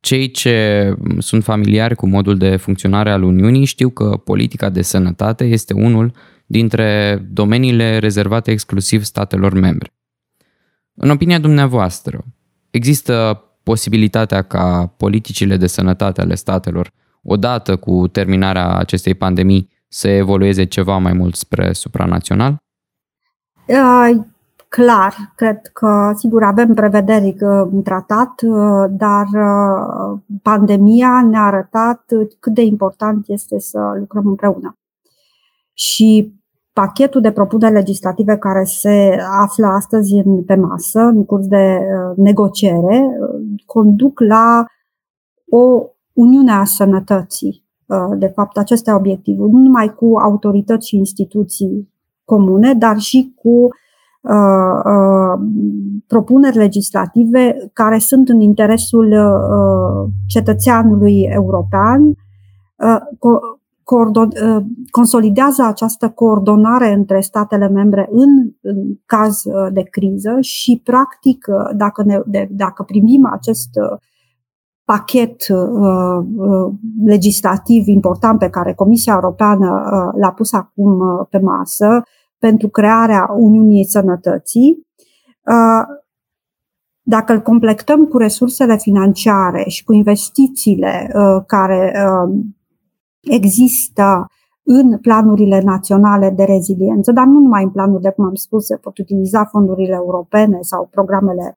Cei 0.00 0.30
ce 0.30 0.94
sunt 1.18 1.44
familiari 1.44 1.94
cu 1.94 2.06
modul 2.06 2.36
de 2.36 2.56
funcționare 2.56 3.10
al 3.10 3.22
Uniunii 3.22 3.64
știu 3.64 3.88
că 3.88 4.04
politica 4.04 4.68
de 4.68 4.82
sănătate 4.82 5.44
este 5.44 5.72
unul 5.74 6.12
dintre 6.46 7.18
domeniile 7.30 7.98
rezervate 7.98 8.50
exclusiv 8.50 9.02
statelor 9.02 9.52
membre. 9.52 9.90
În 10.94 11.10
opinia 11.10 11.38
dumneavoastră, 11.38 12.24
există 12.70 13.42
posibilitatea 13.62 14.42
ca 14.42 14.94
politicile 14.96 15.56
de 15.56 15.66
sănătate 15.66 16.20
ale 16.20 16.34
statelor, 16.34 16.90
odată 17.22 17.76
cu 17.76 18.08
terminarea 18.08 18.76
acestei 18.76 19.14
pandemii, 19.14 19.68
să 19.88 20.08
evolueze 20.08 20.64
ceva 20.64 20.96
mai 20.96 21.12
mult 21.12 21.34
spre 21.34 21.72
supranațional? 21.72 22.56
Uh, 23.68 24.24
clar, 24.68 25.14
cred 25.36 25.60
că, 25.72 26.12
sigur, 26.16 26.42
avem 26.42 26.74
prevederi 26.74 27.36
uh, 27.40 27.68
în 27.72 27.82
tratat, 27.82 28.42
uh, 28.42 28.84
dar 28.90 29.26
uh, 29.32 30.18
pandemia 30.42 31.22
ne-a 31.30 31.42
arătat 31.42 32.04
cât 32.40 32.54
de 32.54 32.62
important 32.62 33.28
este 33.28 33.58
să 33.58 33.78
lucrăm 33.98 34.26
împreună. 34.26 34.76
Și 35.72 36.32
pachetul 36.72 37.20
de 37.20 37.32
propuneri 37.32 37.72
legislative 37.72 38.36
care 38.36 38.64
se 38.64 39.18
află 39.40 39.66
astăzi 39.66 40.14
în, 40.14 40.44
pe 40.44 40.54
masă, 40.54 41.00
în 41.00 41.24
curs 41.24 41.46
de 41.46 41.78
negociere, 42.16 43.06
conduc 43.66 44.20
la 44.20 44.64
o 45.50 45.82
uniune 46.12 46.52
a 46.52 46.64
sănătății. 46.64 47.64
De 48.16 48.26
fapt, 48.26 48.56
acesta 48.56 48.90
e 48.90 48.94
obiectivul, 48.94 49.48
nu 49.50 49.58
numai 49.58 49.94
cu 49.94 50.16
autorități 50.18 50.88
și 50.88 50.96
instituții 50.96 51.88
comune, 52.28 52.74
dar 52.74 52.98
și 52.98 53.34
cu 53.36 53.68
uh, 54.20 54.80
uh, 54.84 55.40
propuneri 56.06 56.56
legislative 56.56 57.70
care 57.72 57.98
sunt 57.98 58.28
în 58.28 58.40
interesul 58.40 59.12
uh, 59.12 60.10
cetățeanului 60.26 61.28
european, 61.30 62.06
uh, 62.06 63.00
coordon, 63.82 64.28
uh, 64.28 64.64
consolidează 64.90 65.62
această 65.62 66.08
coordonare 66.08 66.92
între 66.92 67.20
statele 67.20 67.68
membre 67.68 68.08
în, 68.10 68.52
în 68.60 68.76
caz 69.06 69.44
uh, 69.44 69.72
de 69.72 69.82
criză 69.82 70.36
și, 70.40 70.80
practic, 70.84 71.46
uh, 71.48 71.76
dacă, 71.76 72.02
ne, 72.02 72.20
de, 72.26 72.48
dacă 72.50 72.82
primim 72.82 73.28
acest 73.32 73.68
uh, 73.74 73.98
pachet 74.84 75.48
uh, 75.48 75.58
uh, 76.36 76.72
legislativ 77.04 77.86
important 77.86 78.38
pe 78.38 78.48
care 78.48 78.74
Comisia 78.74 79.12
Europeană 79.12 79.68
uh, 79.84 80.20
l-a 80.20 80.32
pus 80.32 80.52
acum 80.52 80.98
uh, 80.98 81.26
pe 81.30 81.38
masă 81.38 82.02
pentru 82.38 82.68
crearea 82.68 83.26
Uniunii 83.36 83.84
Sănătății, 83.84 84.86
uh, 85.44 85.96
dacă 87.02 87.32
îl 87.32 87.40
completăm 87.40 88.06
cu 88.06 88.18
resursele 88.18 88.76
financiare 88.76 89.64
și 89.68 89.84
cu 89.84 89.92
investițiile 89.92 91.10
uh, 91.14 91.42
care 91.46 91.92
uh, 92.04 92.38
există 93.20 94.26
în 94.62 94.98
planurile 94.98 95.60
naționale 95.60 96.30
de 96.30 96.44
reziliență, 96.44 97.12
dar 97.12 97.24
nu 97.24 97.40
numai 97.40 97.62
în 97.62 97.70
planurile, 97.70 98.10
cum 98.10 98.24
am 98.24 98.34
spus, 98.34 98.66
se 98.66 98.76
pot 98.76 98.98
utiliza 98.98 99.44
fondurile 99.44 99.94
europene 99.94 100.58
sau 100.60 100.88
programele 100.90 101.54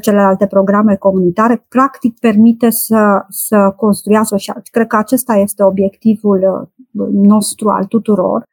celelalte 0.00 0.46
programe 0.46 0.96
comunitare, 0.96 1.66
practic 1.68 2.18
permite 2.18 2.70
să, 2.70 3.24
să 3.28 3.74
construiască 3.76 4.36
și 4.36 4.52
cred 4.70 4.86
că 4.86 4.96
acesta 4.96 5.34
este 5.34 5.62
obiectivul 5.62 6.70
nostru 7.12 7.68
al 7.68 7.84
tuturor, 7.84 8.44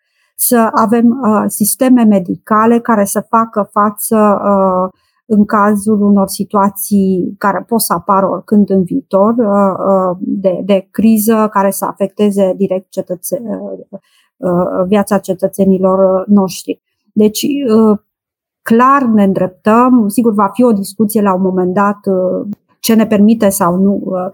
să 0.41 0.69
avem 0.71 1.05
uh, 1.05 1.43
sisteme 1.47 2.03
medicale 2.03 2.79
care 2.79 3.05
să 3.05 3.25
facă 3.29 3.69
față 3.71 4.41
uh, 4.43 4.99
în 5.25 5.45
cazul 5.45 6.01
unor 6.01 6.27
situații 6.27 7.35
care 7.37 7.63
pot 7.67 7.81
să 7.81 7.93
apară 7.93 8.29
oricând 8.29 8.69
în 8.69 8.83
viitor, 8.83 9.33
uh, 9.37 9.75
uh 9.87 10.17
de, 10.19 10.61
de 10.63 10.87
criză 10.91 11.47
care 11.51 11.71
să 11.71 11.85
afecteze 11.85 12.53
direct 12.57 12.89
cetățe, 12.89 13.41
uh, 13.43 13.99
uh, 14.37 14.85
viața 14.87 15.17
cetățenilor 15.17 16.27
noștri. 16.27 16.81
Deci, 17.13 17.45
clar 18.61 19.01
ne 19.01 19.23
îndreptăm, 19.23 20.07
sigur 20.07 20.33
va 20.33 20.49
fi 20.53 20.63
o 20.63 20.71
discuție 20.71 21.21
la 21.21 21.33
un 21.33 21.41
moment 21.41 21.73
dat 21.73 21.99
ce 22.79 22.93
ne 22.93 23.07
permite 23.07 23.49
sau 23.49 23.75
nu 23.75 24.01
Uh, 24.03 24.31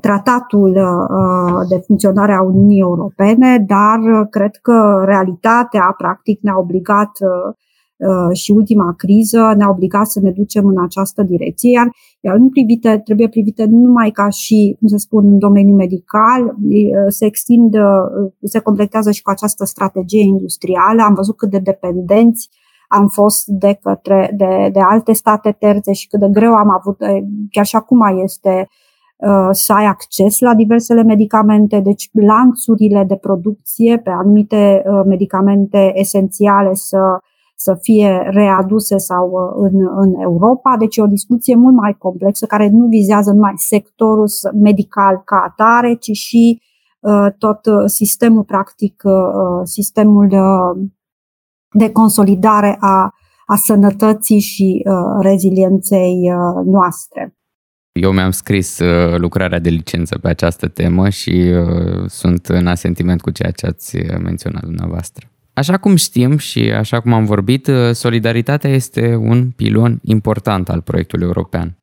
tratatul 0.00 0.70
uh, 0.70 1.68
de 1.68 1.82
funcționare 1.86 2.32
a 2.32 2.42
Uniunii 2.42 2.80
Europene, 2.80 3.64
dar 3.66 4.26
cred 4.30 4.56
că 4.62 5.02
realitatea 5.04 5.94
practic 5.96 6.38
ne-a 6.42 6.58
obligat 6.58 7.10
uh, 7.20 8.36
și 8.36 8.50
ultima 8.50 8.94
criză 8.96 9.54
ne-a 9.56 9.70
obligat 9.70 10.06
să 10.06 10.20
ne 10.20 10.30
ducem 10.30 10.66
în 10.66 10.82
această 10.82 11.22
direcție, 11.22 11.70
iar, 11.70 11.88
iar 12.20 12.36
nu 12.36 12.48
privite, 12.48 13.00
trebuie 13.04 13.28
privite 13.28 13.64
nu 13.64 13.78
numai 13.78 14.10
ca 14.10 14.28
și, 14.28 14.76
cum 14.78 14.88
să 14.88 14.96
spun, 14.96 15.32
în 15.32 15.38
domeniul 15.38 15.76
medical, 15.76 16.54
se 17.08 17.24
extind, 17.24 17.74
se 18.42 18.58
completează 18.58 19.10
și 19.10 19.22
cu 19.22 19.30
această 19.30 19.64
strategie 19.64 20.22
industrială. 20.22 21.02
Am 21.02 21.14
văzut 21.14 21.36
cât 21.36 21.50
de 21.50 21.58
dependenți 21.58 22.48
am 22.88 23.08
fost 23.08 23.46
de 23.46 23.78
către 23.82 24.34
de, 24.36 24.70
de 24.72 24.80
alte 24.80 25.12
state 25.12 25.56
terțe 25.58 25.92
și 25.92 26.08
cât 26.08 26.20
de 26.20 26.28
greu 26.32 26.54
am 26.54 26.70
avut, 26.70 26.96
chiar 27.50 27.64
și 27.64 27.76
acum 27.76 28.00
este 28.22 28.68
Uh, 28.68 28.83
să 29.50 29.72
ai 29.72 29.84
acces 29.84 30.38
la 30.38 30.54
diversele 30.54 31.02
medicamente, 31.02 31.80
deci 31.80 32.10
lanțurile 32.12 33.04
de 33.04 33.16
producție 33.16 33.98
pe 33.98 34.10
anumite 34.10 34.82
uh, 34.86 35.02
medicamente 35.06 35.92
esențiale 35.94 36.74
să, 36.74 36.98
să 37.56 37.78
fie 37.80 38.28
readuse 38.30 38.96
sau 38.96 39.30
uh, 39.30 39.70
în, 39.70 39.88
în 39.96 40.20
Europa. 40.20 40.76
Deci 40.78 40.96
e 40.96 41.02
o 41.02 41.06
discuție 41.06 41.54
mult 41.54 41.74
mai 41.74 41.96
complexă 41.98 42.46
care 42.46 42.68
nu 42.68 42.86
vizează 42.86 43.32
numai 43.32 43.52
sectorul 43.56 44.28
medical 44.62 45.22
ca 45.24 45.44
atare, 45.48 45.94
ci 45.94 46.10
și 46.10 46.62
tot 47.38 47.60
sistemul 47.86 48.42
practic, 48.42 49.02
sistemul 49.62 50.28
de, 50.28 50.38
de 51.70 51.92
consolidare 51.92 52.76
a, 52.80 53.14
a 53.46 53.56
sănătății 53.56 54.38
și 54.38 54.84
rezilienței 55.20 56.32
noastre. 56.64 57.36
Eu 58.00 58.12
mi-am 58.12 58.30
scris 58.30 58.78
uh, 58.78 59.18
lucrarea 59.18 59.58
de 59.58 59.68
licență 59.68 60.18
pe 60.18 60.28
această 60.28 60.68
temă 60.68 61.08
și 61.08 61.30
uh, 61.30 62.04
sunt 62.08 62.46
în 62.46 62.66
asentiment 62.66 63.20
cu 63.20 63.30
ceea 63.30 63.50
ce 63.50 63.66
ați 63.66 63.96
menționat 63.96 64.62
dumneavoastră. 64.62 65.28
Așa 65.52 65.76
cum 65.76 65.96
știm 65.96 66.36
și 66.36 66.60
așa 66.60 67.00
cum 67.00 67.12
am 67.12 67.24
vorbit, 67.24 67.66
uh, 67.66 67.90
solidaritatea 67.92 68.70
este 68.70 69.14
un 69.14 69.50
pilon 69.50 69.98
important 70.02 70.68
al 70.68 70.80
proiectului 70.80 71.26
european. 71.26 71.76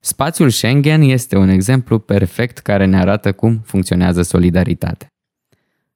Spațiul 0.00 0.50
Schengen 0.50 1.02
este 1.02 1.36
un 1.36 1.48
exemplu 1.48 1.98
perfect 1.98 2.58
care 2.58 2.84
ne 2.84 2.98
arată 2.98 3.32
cum 3.32 3.60
funcționează 3.64 4.22
solidaritatea. 4.22 5.08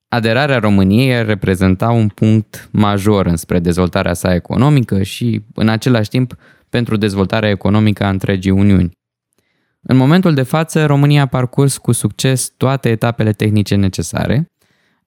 Aderarea 0.08 0.58
României 0.58 1.24
reprezenta 1.24 1.90
un 1.90 2.08
punct 2.08 2.68
major 2.72 3.26
înspre 3.26 3.58
dezvoltarea 3.58 4.12
sa 4.12 4.34
economică 4.34 5.02
și, 5.02 5.42
în 5.54 5.68
același 5.68 6.08
timp, 6.08 6.36
pentru 6.68 6.96
dezvoltarea 6.96 7.50
economică 7.50 8.04
a 8.04 8.08
întregii 8.08 8.50
Uniuni. 8.50 8.90
În 9.86 9.96
momentul 9.96 10.34
de 10.34 10.42
față, 10.42 10.86
România 10.86 11.22
a 11.22 11.26
parcurs 11.26 11.76
cu 11.76 11.92
succes 11.92 12.52
toate 12.56 12.88
etapele 12.88 13.32
tehnice 13.32 13.74
necesare. 13.74 14.50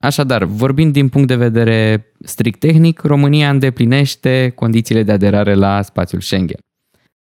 Așadar, 0.00 0.44
vorbind 0.44 0.92
din 0.92 1.08
punct 1.08 1.28
de 1.28 1.36
vedere 1.36 2.06
strict 2.20 2.58
tehnic, 2.58 3.00
România 3.00 3.50
îndeplinește 3.50 4.52
condițiile 4.54 5.02
de 5.02 5.12
aderare 5.12 5.54
la 5.54 5.82
spațiul 5.82 6.20
Schengen. 6.20 6.58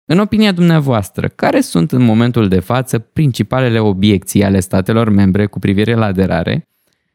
În 0.06 0.20
opinia 0.20 0.52
dumneavoastră, 0.52 1.28
care 1.28 1.62
sunt 1.62 1.92
în 1.92 2.02
momentul 2.02 2.48
de 2.48 2.60
față 2.60 3.00
principalele 3.00 3.80
obiecții 3.80 4.44
ale 4.44 4.60
statelor 4.60 5.10
membre 5.10 5.46
cu 5.46 5.60
privire 5.60 5.96
la 5.96 6.06
aderare 6.06 6.68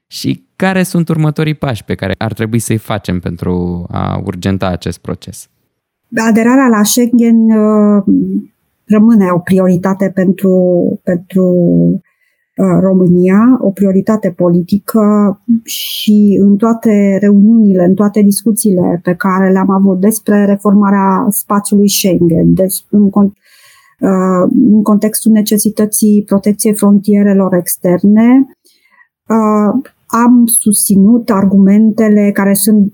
și 0.06 0.46
care 0.56 0.82
sunt 0.82 1.08
următorii 1.08 1.54
pași 1.54 1.84
pe 1.84 1.94
care 1.94 2.14
ar 2.18 2.32
trebui 2.32 2.58
să-i 2.58 2.76
facem 2.76 3.20
pentru 3.20 3.86
a 3.90 4.20
urgenta 4.24 4.66
acest 4.66 4.98
proces? 4.98 5.48
Aderarea 6.16 6.66
la 6.66 6.82
Schengen 6.82 7.50
uh, 7.50 8.04
rămâne 8.88 9.30
o 9.30 9.38
prioritate 9.38 10.10
pentru, 10.14 10.54
pentru 11.04 11.44
uh, 12.56 12.78
România, 12.80 13.58
o 13.60 13.70
prioritate 13.70 14.30
politică 14.30 15.00
și 15.64 16.38
în 16.42 16.56
toate 16.56 17.18
reuniunile, 17.20 17.84
în 17.84 17.94
toate 17.94 18.22
discuțiile 18.22 19.00
pe 19.02 19.14
care 19.14 19.50
le-am 19.50 19.70
avut 19.70 20.00
despre 20.00 20.44
reformarea 20.44 21.26
spațiului 21.28 21.88
Schengen, 21.88 22.54
deci 22.54 22.84
în, 22.90 23.02
uh, 23.02 24.50
în 24.70 24.82
contextul 24.82 25.32
necesității 25.32 26.22
protecției 26.26 26.74
frontierelor 26.74 27.54
externe, 27.54 28.46
am 30.06 30.46
susținut 30.46 31.30
argumentele 31.30 32.30
care 32.32 32.54
sunt 32.54 32.92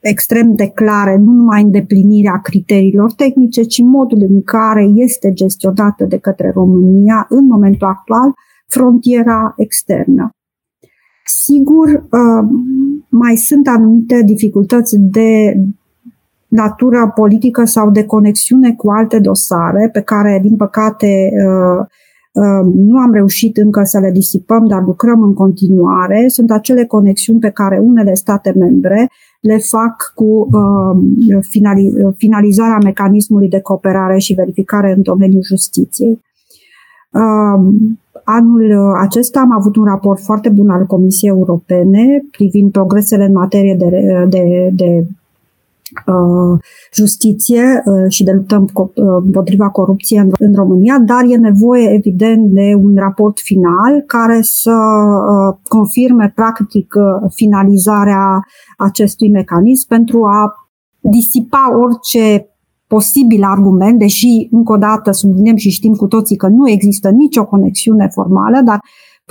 extrem 0.00 0.54
de 0.54 0.66
clare, 0.66 1.16
nu 1.16 1.32
numai 1.32 1.62
îndeplinirea 1.62 2.40
criteriilor 2.42 3.12
tehnice, 3.12 3.62
ci 3.62 3.80
modul 3.82 4.26
în 4.28 4.42
care 4.42 4.84
este 4.94 5.32
gestionată 5.32 6.04
de 6.04 6.18
către 6.18 6.50
România 6.54 7.26
în 7.28 7.46
momentul 7.46 7.86
actual 7.86 8.32
frontiera 8.66 9.54
externă. 9.56 10.30
Sigur, 11.24 11.88
uh, 11.88 12.48
mai 13.08 13.36
sunt 13.36 13.68
anumite 13.68 14.22
dificultăți 14.24 14.96
de 14.98 15.54
natură 16.48 17.12
politică 17.14 17.64
sau 17.64 17.90
de 17.90 18.04
conexiune 18.04 18.74
cu 18.74 18.90
alte 18.90 19.18
dosare 19.18 19.88
pe 19.92 20.00
care, 20.00 20.38
din 20.42 20.56
păcate, 20.56 21.30
uh, 21.46 21.86
uh, 22.32 22.72
nu 22.74 22.98
am 22.98 23.12
reușit 23.12 23.56
încă 23.56 23.80
să 23.84 23.98
le 23.98 24.10
disipăm, 24.10 24.66
dar 24.66 24.82
lucrăm 24.82 25.22
în 25.22 25.34
continuare. 25.34 26.24
Sunt 26.28 26.50
acele 26.50 26.84
conexiuni 26.84 27.40
pe 27.40 27.50
care 27.50 27.78
unele 27.78 28.14
state 28.14 28.52
membre 28.56 29.08
le 29.40 29.58
fac 29.58 30.12
cu 30.14 30.48
uh, 30.50 30.98
finalizarea 32.16 32.78
mecanismului 32.84 33.48
de 33.48 33.60
cooperare 33.60 34.18
și 34.18 34.34
verificare 34.34 34.92
în 34.92 35.02
domeniul 35.02 35.42
justiției. 35.42 36.20
Uh, 37.12 37.74
anul 38.24 38.94
acesta 39.00 39.40
am 39.40 39.52
avut 39.52 39.76
un 39.76 39.84
raport 39.84 40.20
foarte 40.20 40.48
bun 40.48 40.70
al 40.70 40.86
Comisiei 40.86 41.30
Europene 41.30 42.24
privind 42.30 42.72
progresele 42.72 43.24
în 43.24 43.32
materie 43.32 43.74
de, 43.74 44.24
de, 44.28 44.70
de 44.72 44.86
Uh, 44.94 45.19
justiție 46.92 47.82
uh, 47.84 48.04
și 48.08 48.22
de 48.24 48.32
luptă 48.32 48.64
uh, 48.74 48.88
împotriva 49.24 49.68
corupției 49.68 50.22
în 50.38 50.54
România, 50.54 50.98
dar 50.98 51.24
e 51.28 51.36
nevoie 51.36 51.94
evident 51.94 52.50
de 52.50 52.74
un 52.82 52.94
raport 52.96 53.38
final 53.38 54.02
care 54.06 54.38
să 54.42 54.74
confirme 55.68 56.32
practic 56.34 56.94
finalizarea 57.28 58.40
acestui 58.76 59.30
mecanism 59.30 59.88
pentru 59.88 60.24
a 60.24 60.54
disipa 61.00 61.68
orice 61.82 62.44
posibil 62.86 63.42
argument, 63.42 63.98
deși 63.98 64.48
încă 64.50 64.72
o 64.72 64.76
dată 64.76 65.10
subliniem 65.10 65.56
și 65.56 65.70
știm 65.70 65.94
cu 65.94 66.06
toții 66.06 66.36
că 66.36 66.48
nu 66.48 66.68
există 66.68 67.10
nicio 67.10 67.46
conexiune 67.46 68.08
formală, 68.12 68.60
dar 68.64 68.80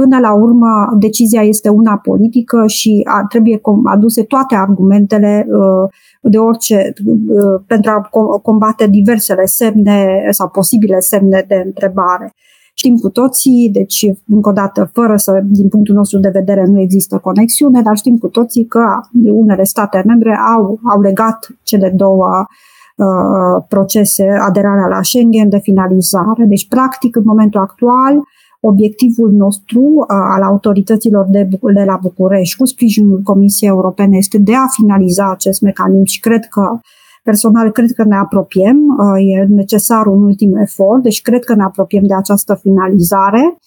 Până 0.01 0.19
la 0.19 0.33
urmă, 0.33 0.95
decizia 0.99 1.41
este 1.41 1.69
una 1.69 1.97
politică 1.97 2.67
și 2.67 3.01
a, 3.03 3.25
trebuie 3.29 3.59
aduse 3.83 4.23
toate 4.23 4.55
argumentele 4.55 5.47
uh, 5.47 5.89
de 6.21 6.37
orice 6.37 6.93
uh, 7.05 7.61
pentru 7.67 7.91
a 7.91 8.09
combate 8.41 8.87
diversele 8.87 9.45
semne 9.45 10.27
sau 10.29 10.49
posibile 10.49 10.99
semne 10.99 11.45
de 11.47 11.61
întrebare. 11.65 12.33
Știm 12.73 12.95
cu 12.95 13.09
toții, 13.09 13.69
deci, 13.73 14.05
încă 14.27 14.49
o 14.49 14.51
dată, 14.51 14.89
fără 14.93 15.15
să, 15.15 15.41
din 15.43 15.67
punctul 15.67 15.95
nostru 15.95 16.19
de 16.19 16.29
vedere, 16.29 16.65
nu 16.65 16.79
există 16.79 17.17
conexiune, 17.17 17.81
dar 17.81 17.95
știm 17.95 18.17
cu 18.17 18.27
toții 18.27 18.65
că 18.65 18.85
unele 19.31 19.63
state 19.63 20.03
membre 20.05 20.39
au, 20.55 20.79
au 20.83 21.01
legat 21.01 21.47
cele 21.63 21.93
două 21.95 22.45
uh, 22.95 23.63
procese, 23.67 24.27
aderarea 24.47 24.87
la 24.87 25.01
Schengen, 25.01 25.49
de 25.49 25.57
finalizare. 25.57 26.45
Deci, 26.47 26.67
practic, 26.67 27.15
în 27.15 27.23
momentul 27.25 27.59
actual, 27.59 28.21
Obiectivul 28.59 29.31
nostru 29.31 29.81
uh, 29.81 30.05
al 30.35 30.41
autorităților 30.41 31.25
de, 31.29 31.47
de 31.73 31.83
la 31.83 31.97
București 32.01 32.57
cu 32.57 32.65
sprijinul 32.65 33.21
Comisiei 33.21 33.69
Europene 33.69 34.17
este 34.17 34.37
de 34.37 34.55
a 34.55 34.65
finaliza 34.79 35.31
acest 35.31 35.61
mecanism 35.61 36.03
și 36.03 36.19
cred 36.19 36.45
că 36.45 36.79
personal 37.23 37.71
cred 37.71 37.91
că 37.91 38.03
ne 38.03 38.15
apropiem, 38.15 38.77
uh, 38.77 39.33
e 39.35 39.45
necesar 39.45 40.05
un 40.05 40.23
ultim 40.23 40.55
efort, 40.55 41.03
deci 41.03 41.21
cred 41.21 41.43
că 41.43 41.55
ne 41.55 41.63
apropiem 41.63 42.03
de 42.03 42.15
această 42.15 42.59
finalizare 42.61 43.57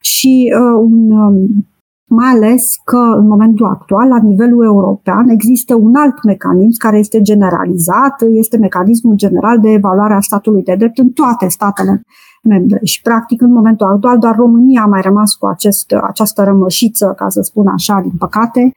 și 0.00 0.52
uh, 0.60 0.78
un 0.78 1.10
um, 1.10 1.66
mai 2.08 2.30
ales 2.30 2.62
că 2.84 2.96
în 2.96 3.26
momentul 3.26 3.66
actual, 3.66 4.08
la 4.08 4.20
nivelul 4.22 4.64
european, 4.64 5.28
există 5.28 5.74
un 5.74 5.94
alt 5.94 6.24
mecanism 6.24 6.78
care 6.78 6.98
este 6.98 7.20
generalizat, 7.20 8.14
este 8.28 8.56
mecanismul 8.56 9.16
general 9.16 9.60
de 9.60 9.70
evaluare 9.70 10.14
a 10.14 10.20
statului 10.20 10.62
de 10.62 10.74
drept 10.74 10.98
în 10.98 11.08
toate 11.08 11.48
statele 11.48 12.02
membre. 12.44 12.80
Și, 12.82 13.02
practic, 13.02 13.42
în 13.42 13.52
momentul 13.52 13.86
actual, 13.86 14.18
doar 14.18 14.34
România 14.36 14.82
a 14.82 14.86
mai 14.86 15.00
rămas 15.00 15.34
cu 15.34 15.46
acest, 15.46 15.92
această 16.02 16.42
rămășiță, 16.42 17.14
ca 17.16 17.28
să 17.28 17.40
spun 17.40 17.66
așa, 17.66 18.00
din 18.02 18.12
păcate, 18.18 18.72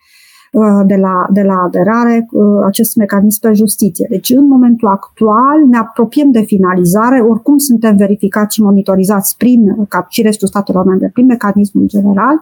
uh, 0.51 0.82
de 0.86 0.95
la, 0.95 1.25
de 1.32 1.41
la 1.41 1.56
aderare, 1.65 2.27
uh, 2.32 2.43
acest 2.65 2.95
mecanism 2.95 3.39
pe 3.39 3.53
justiție. 3.53 4.08
Deci, 4.10 4.30
în 4.30 4.47
momentul 4.47 4.88
actual, 4.88 5.65
ne 5.69 5.77
apropiem 5.77 6.32
de 6.32 6.41
finalizare, 6.41 7.19
oricum 7.19 7.58
suntem 7.58 7.95
verificați 7.95 8.56
și 8.56 8.62
monitorizați 8.62 9.38
prin, 9.38 9.86
ca 9.88 10.06
și 10.10 10.21
restul 10.21 10.47
statelor 10.47 10.86
membre, 10.86 11.10
prin 11.13 11.25
mecanismul 11.25 11.88
general, 11.88 12.41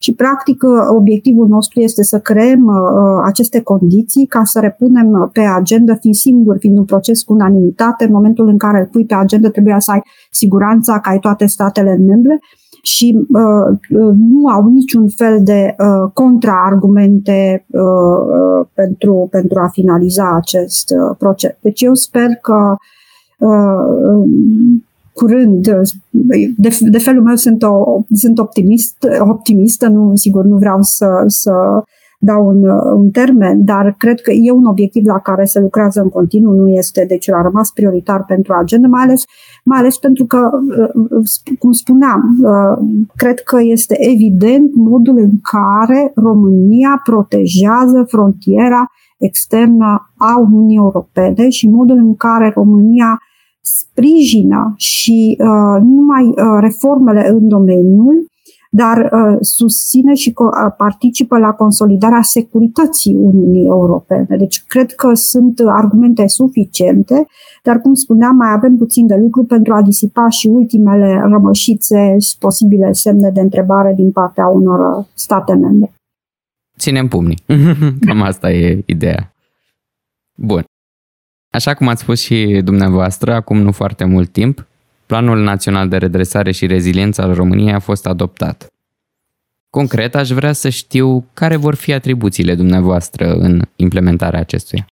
și, 0.00 0.14
practic, 0.14 0.62
obiectivul 0.96 1.48
nostru 1.48 1.80
este 1.80 2.02
să 2.02 2.18
creăm 2.18 2.64
uh, 2.64 3.22
aceste 3.24 3.60
condiții 3.60 4.26
ca 4.26 4.40
să 4.44 4.60
repunem 4.60 5.30
pe 5.32 5.40
agenda, 5.40 5.94
fiind 5.94 6.16
singur, 6.16 6.56
fiind 6.58 6.78
un 6.78 6.84
proces 6.84 7.22
cu 7.22 7.32
unanimitate, 7.32 8.04
în 8.04 8.12
momentul 8.12 8.48
în 8.48 8.58
care 8.58 8.80
îl 8.80 8.86
pui 8.86 9.04
pe 9.04 9.14
agenda 9.14 9.50
trebuie 9.50 9.76
să 9.78 9.90
ai 9.90 10.02
siguranța 10.30 11.00
că 11.00 11.08
ai 11.08 11.18
toate 11.18 11.46
statele 11.46 11.96
membre 11.96 12.40
și 12.82 13.26
uh, 13.28 13.78
uh, 14.00 14.12
nu 14.18 14.46
au 14.46 14.68
niciun 14.68 15.08
fel 15.08 15.42
de 15.42 15.74
uh, 15.78 16.10
contraargumente 16.12 17.66
uh, 17.68 17.80
uh, 17.80 18.66
pentru, 18.74 19.28
pentru 19.30 19.60
a 19.60 19.68
finaliza 19.68 20.34
acest 20.36 20.90
uh, 20.90 21.16
proces. 21.18 21.56
Deci 21.60 21.82
eu 21.82 21.94
sper 21.94 22.28
că 22.42 22.76
uh, 23.38 24.24
curând, 25.18 25.68
de, 26.56 26.68
de 26.80 26.98
felul 26.98 27.22
meu 27.22 27.34
sunt, 27.36 27.62
o, 27.62 28.02
sunt 28.10 28.38
optimist, 28.38 29.06
optimistă, 29.20 29.88
nu, 29.88 30.14
sigur 30.14 30.44
nu 30.44 30.56
vreau 30.56 30.78
să, 30.80 31.08
să 31.26 31.52
dau 32.18 32.46
un, 32.46 32.62
un 32.94 33.10
termen, 33.10 33.64
dar 33.64 33.94
cred 33.98 34.20
că 34.20 34.30
e 34.32 34.50
un 34.50 34.64
obiectiv 34.64 35.06
la 35.06 35.18
care 35.18 35.44
se 35.44 35.60
lucrează 35.60 36.00
în 36.00 36.08
continuu, 36.08 36.52
nu 36.52 36.68
este, 36.68 37.04
deci 37.08 37.30
a 37.30 37.42
rămas 37.42 37.70
prioritar 37.70 38.24
pentru 38.24 38.52
agenda, 38.52 38.88
mai 38.88 39.02
ales, 39.02 39.24
mai 39.64 39.78
ales 39.78 39.96
pentru 39.96 40.24
că, 40.26 40.50
cum 41.58 41.72
spuneam, 41.72 42.20
cred 43.16 43.40
că 43.40 43.58
este 43.60 43.96
evident 44.12 44.74
modul 44.74 45.18
în 45.18 45.30
care 45.42 46.12
România 46.14 47.00
protejează 47.04 48.04
frontiera 48.06 48.86
externă 49.18 50.12
a 50.16 50.38
Uniunii 50.38 50.76
Europene 50.76 51.48
și 51.48 51.68
modul 51.68 51.96
în 51.96 52.16
care 52.16 52.52
România 52.54 53.20
sprijină 53.68 54.74
și 54.76 55.36
uh, 55.38 55.80
nu 55.82 55.94
numai 55.94 56.24
uh, 56.26 56.58
reformele 56.60 57.28
în 57.28 57.48
domeniul, 57.48 58.26
dar 58.70 58.98
uh, 58.98 59.36
susține 59.40 60.14
și 60.14 60.32
uh, 60.36 60.72
participă 60.76 61.38
la 61.38 61.50
consolidarea 61.50 62.22
securității 62.22 63.14
Uniunii 63.14 63.66
Europene. 63.66 64.36
Deci 64.38 64.64
cred 64.66 64.92
că 64.92 65.14
sunt 65.14 65.60
argumente 65.66 66.26
suficiente, 66.26 67.26
dar 67.62 67.80
cum 67.80 67.94
spuneam, 67.94 68.36
mai 68.36 68.52
avem 68.52 68.76
puțin 68.76 69.06
de 69.06 69.14
lucru 69.14 69.44
pentru 69.44 69.74
a 69.74 69.82
disipa 69.82 70.28
și 70.28 70.46
ultimele 70.46 71.20
rămășițe 71.30 72.18
și 72.18 72.38
posibile 72.38 72.92
semne 72.92 73.30
de 73.30 73.40
întrebare 73.40 73.92
din 73.96 74.10
partea 74.10 74.46
unor 74.46 75.06
state 75.14 75.54
membre. 75.54 75.92
Ținem 76.78 77.08
pumnii. 77.08 77.38
Cam 78.06 78.22
asta 78.22 78.50
e 78.50 78.82
ideea. 78.86 79.32
Bun. 80.34 80.64
Așa 81.58 81.74
cum 81.74 81.88
ați 81.88 82.02
spus 82.02 82.20
și 82.20 82.60
dumneavoastră, 82.64 83.34
acum 83.34 83.58
nu 83.58 83.72
foarte 83.72 84.04
mult 84.04 84.32
timp, 84.32 84.66
Planul 85.06 85.38
Național 85.42 85.88
de 85.88 85.96
Redresare 85.96 86.50
și 86.50 86.66
Reziliență 86.66 87.22
al 87.22 87.34
României 87.34 87.72
a 87.72 87.78
fost 87.78 88.06
adoptat. 88.06 88.66
Concret, 89.70 90.14
aș 90.14 90.30
vrea 90.30 90.52
să 90.52 90.68
știu 90.68 91.24
care 91.32 91.56
vor 91.56 91.74
fi 91.74 91.92
atribuțiile 91.92 92.54
dumneavoastră 92.54 93.32
în 93.32 93.62
implementarea 93.76 94.40
acestuia. 94.40 94.86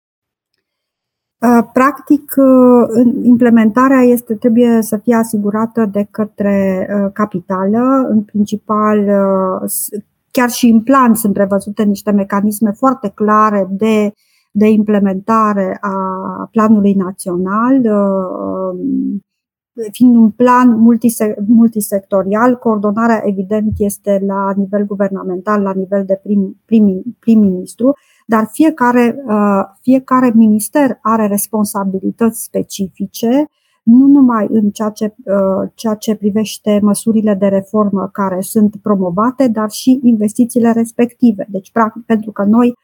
Uh, 1.38 1.68
practic, 1.72 2.34
uh, 2.36 3.12
implementarea 3.22 4.00
este, 4.00 4.34
trebuie 4.34 4.82
să 4.82 4.96
fie 4.96 5.14
asigurată 5.14 5.88
de 5.92 6.06
către 6.10 6.88
uh, 6.88 7.10
capitală. 7.12 8.06
În 8.08 8.22
principal, 8.22 8.98
chiar 10.30 10.50
și 10.50 10.66
în 10.66 10.80
plan 10.80 11.14
sunt 11.14 11.32
prevăzute 11.32 11.82
niște 11.82 12.10
mecanisme 12.10 12.70
foarte 12.70 13.12
clare 13.14 13.66
de, 13.70 14.12
de 14.54 14.68
implementare 14.68 15.78
a 15.80 15.96
planului 16.50 16.92
național 16.92 17.80
fiind 19.90 20.16
un 20.16 20.30
plan 20.30 20.78
multisectorial, 21.46 22.56
coordonarea 22.56 23.22
evident 23.24 23.72
este 23.76 24.22
la 24.26 24.52
nivel 24.56 24.84
guvernamental, 24.86 25.62
la 25.62 25.72
nivel 25.72 26.04
de 26.04 26.20
prim, 26.22 26.60
prim, 26.64 27.02
prim-ministru, 27.18 27.92
dar 28.26 28.48
fiecare, 28.52 29.16
uh, 29.26 29.62
fiecare 29.80 30.32
minister 30.34 30.98
are 31.02 31.26
responsabilități 31.26 32.42
specifice, 32.42 33.46
nu 33.82 34.06
numai 34.06 34.46
în 34.50 34.70
ceea 34.70 34.90
ce, 34.90 35.14
uh, 35.24 35.70
ceea 35.74 35.94
ce 35.94 36.14
privește 36.14 36.78
măsurile 36.82 37.34
de 37.34 37.46
reformă 37.46 38.08
care 38.12 38.40
sunt 38.40 38.76
promovate, 38.82 39.48
dar 39.48 39.70
și 39.70 40.00
investițiile 40.02 40.72
respective. 40.72 41.46
Deci, 41.50 41.72
practic, 41.72 42.02
pentru 42.04 42.30
că 42.32 42.44
noi 42.44 42.74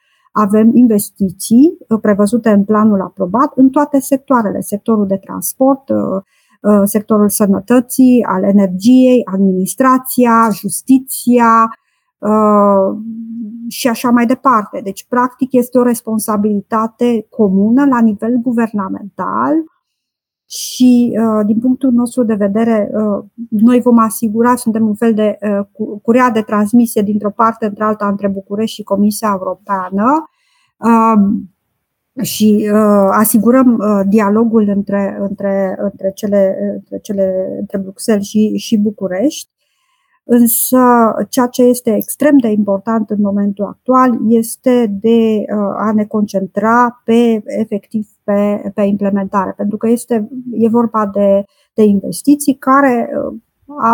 avem 0.40 0.70
investiții 0.74 1.76
uh, 1.88 1.98
prevăzute 2.00 2.50
în 2.50 2.64
planul 2.64 3.00
aprobat 3.00 3.52
în 3.54 3.68
toate 3.68 3.98
sectoarele, 3.98 4.60
sectorul 4.60 5.06
de 5.06 5.16
transport, 5.16 5.90
Uh, 6.60 6.80
sectorul 6.84 7.28
sănătății, 7.28 8.24
al 8.28 8.42
energiei, 8.42 9.22
administrația, 9.32 10.48
justiția 10.52 11.70
uh, 12.18 12.98
și 13.68 13.88
așa 13.88 14.10
mai 14.10 14.26
departe. 14.26 14.80
Deci, 14.84 15.06
practic, 15.08 15.52
este 15.52 15.78
o 15.78 15.82
responsabilitate 15.82 17.26
comună 17.30 17.84
la 17.84 18.00
nivel 18.00 18.36
guvernamental 18.42 19.54
și, 20.48 21.18
uh, 21.18 21.46
din 21.46 21.58
punctul 21.58 21.92
nostru 21.92 22.22
de 22.22 22.34
vedere, 22.34 22.90
noi 23.48 23.80
vom 23.80 23.98
asigura, 23.98 24.56
suntem 24.56 24.86
un 24.86 24.94
fel 24.94 25.14
de 25.14 25.38
curea 26.02 26.30
de 26.30 26.40
transmisie 26.40 27.02
dintr-o 27.02 27.30
parte 27.30 27.66
între 27.66 27.84
alta 27.84 28.08
între 28.08 28.28
București 28.28 28.74
și 28.74 28.82
Comisia 28.82 29.28
Europeană 29.32 30.30
și 32.22 32.68
uh, 32.72 33.08
asigurăm 33.10 33.78
uh, 33.78 34.00
dialogul 34.08 34.68
între, 34.68 35.16
între, 35.20 35.76
între, 35.78 36.10
cele, 36.14 36.56
între, 36.74 36.98
cele, 36.98 37.56
între 37.58 37.78
Bruxelles 37.78 38.26
și, 38.26 38.56
și 38.56 38.78
București. 38.78 39.50
Însă, 40.30 40.78
ceea 41.28 41.46
ce 41.46 41.62
este 41.62 41.94
extrem 41.94 42.38
de 42.38 42.48
important 42.48 43.10
în 43.10 43.20
momentul 43.20 43.64
actual 43.64 44.18
este 44.28 44.96
de 45.00 45.36
uh, 45.36 45.74
a 45.76 45.92
ne 45.94 46.04
concentra 46.04 47.02
pe 47.04 47.42
efectiv 47.44 48.08
pe, 48.24 48.70
pe 48.74 48.82
implementare, 48.82 49.54
pentru 49.56 49.76
că 49.76 49.88
este, 49.88 50.28
e 50.52 50.68
vorba 50.68 51.06
de, 51.06 51.44
de 51.74 51.82
investiții 51.82 52.54
care 52.54 53.10
uh, 53.12 53.38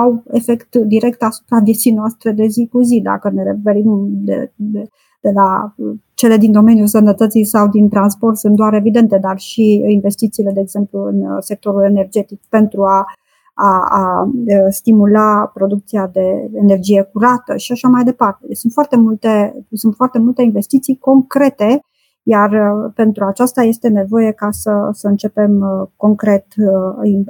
au 0.00 0.22
efect 0.30 0.76
direct 0.76 1.22
asupra 1.22 1.58
vieții 1.58 1.92
noastre 1.92 2.32
de 2.32 2.46
zi 2.46 2.68
cu 2.72 2.82
zi. 2.82 3.00
Dacă 3.02 3.30
ne 3.30 3.42
referim 3.42 4.08
de, 4.10 4.52
de, 4.56 4.88
de 5.20 5.30
la 5.34 5.74
cele 6.14 6.36
din 6.36 6.52
domeniul 6.52 6.86
sănătății 6.86 7.44
sau 7.44 7.68
din 7.68 7.88
transport 7.88 8.36
sunt 8.36 8.56
doar 8.56 8.74
evidente, 8.74 9.18
dar 9.18 9.38
și 9.38 9.84
investițiile, 9.88 10.50
de 10.50 10.60
exemplu, 10.60 11.04
în 11.06 11.20
uh, 11.20 11.36
sectorul 11.38 11.82
energetic 11.82 12.40
pentru 12.48 12.82
a, 12.82 13.04
a, 13.54 13.86
a 13.90 14.22
uh, 14.22 14.66
stimula 14.68 15.50
producția 15.54 16.06
de 16.12 16.50
energie 16.52 17.02
curată 17.12 17.56
și 17.56 17.72
așa 17.72 17.88
mai 17.88 18.04
departe. 18.04 18.46
Deci 18.46 18.56
sunt 18.56 18.72
foarte 18.72 18.96
multe, 18.96 19.64
sunt 19.72 19.94
foarte 19.94 20.18
multe 20.18 20.42
investiții 20.42 20.98
concrete, 20.98 21.80
iar 22.22 22.50
uh, 22.50 22.92
pentru 22.94 23.24
aceasta 23.24 23.62
este 23.62 23.88
nevoie 23.88 24.32
ca 24.32 24.50
să, 24.50 24.88
să 24.92 25.08
începem 25.08 25.60
concret 25.96 26.46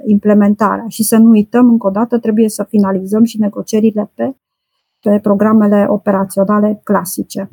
implementarea 0.06 0.84
și 0.88 1.02
să 1.02 1.16
nu 1.16 1.28
uităm, 1.28 1.68
încă 1.68 1.86
o 1.86 1.90
dată, 1.90 2.18
trebuie 2.18 2.48
să 2.48 2.64
finalizăm 2.68 3.24
și 3.24 3.40
negocierile 3.40 4.10
pe, 4.14 4.36
pe 5.00 5.18
programele 5.22 5.84
operaționale 5.88 6.80
clasice. 6.84 7.48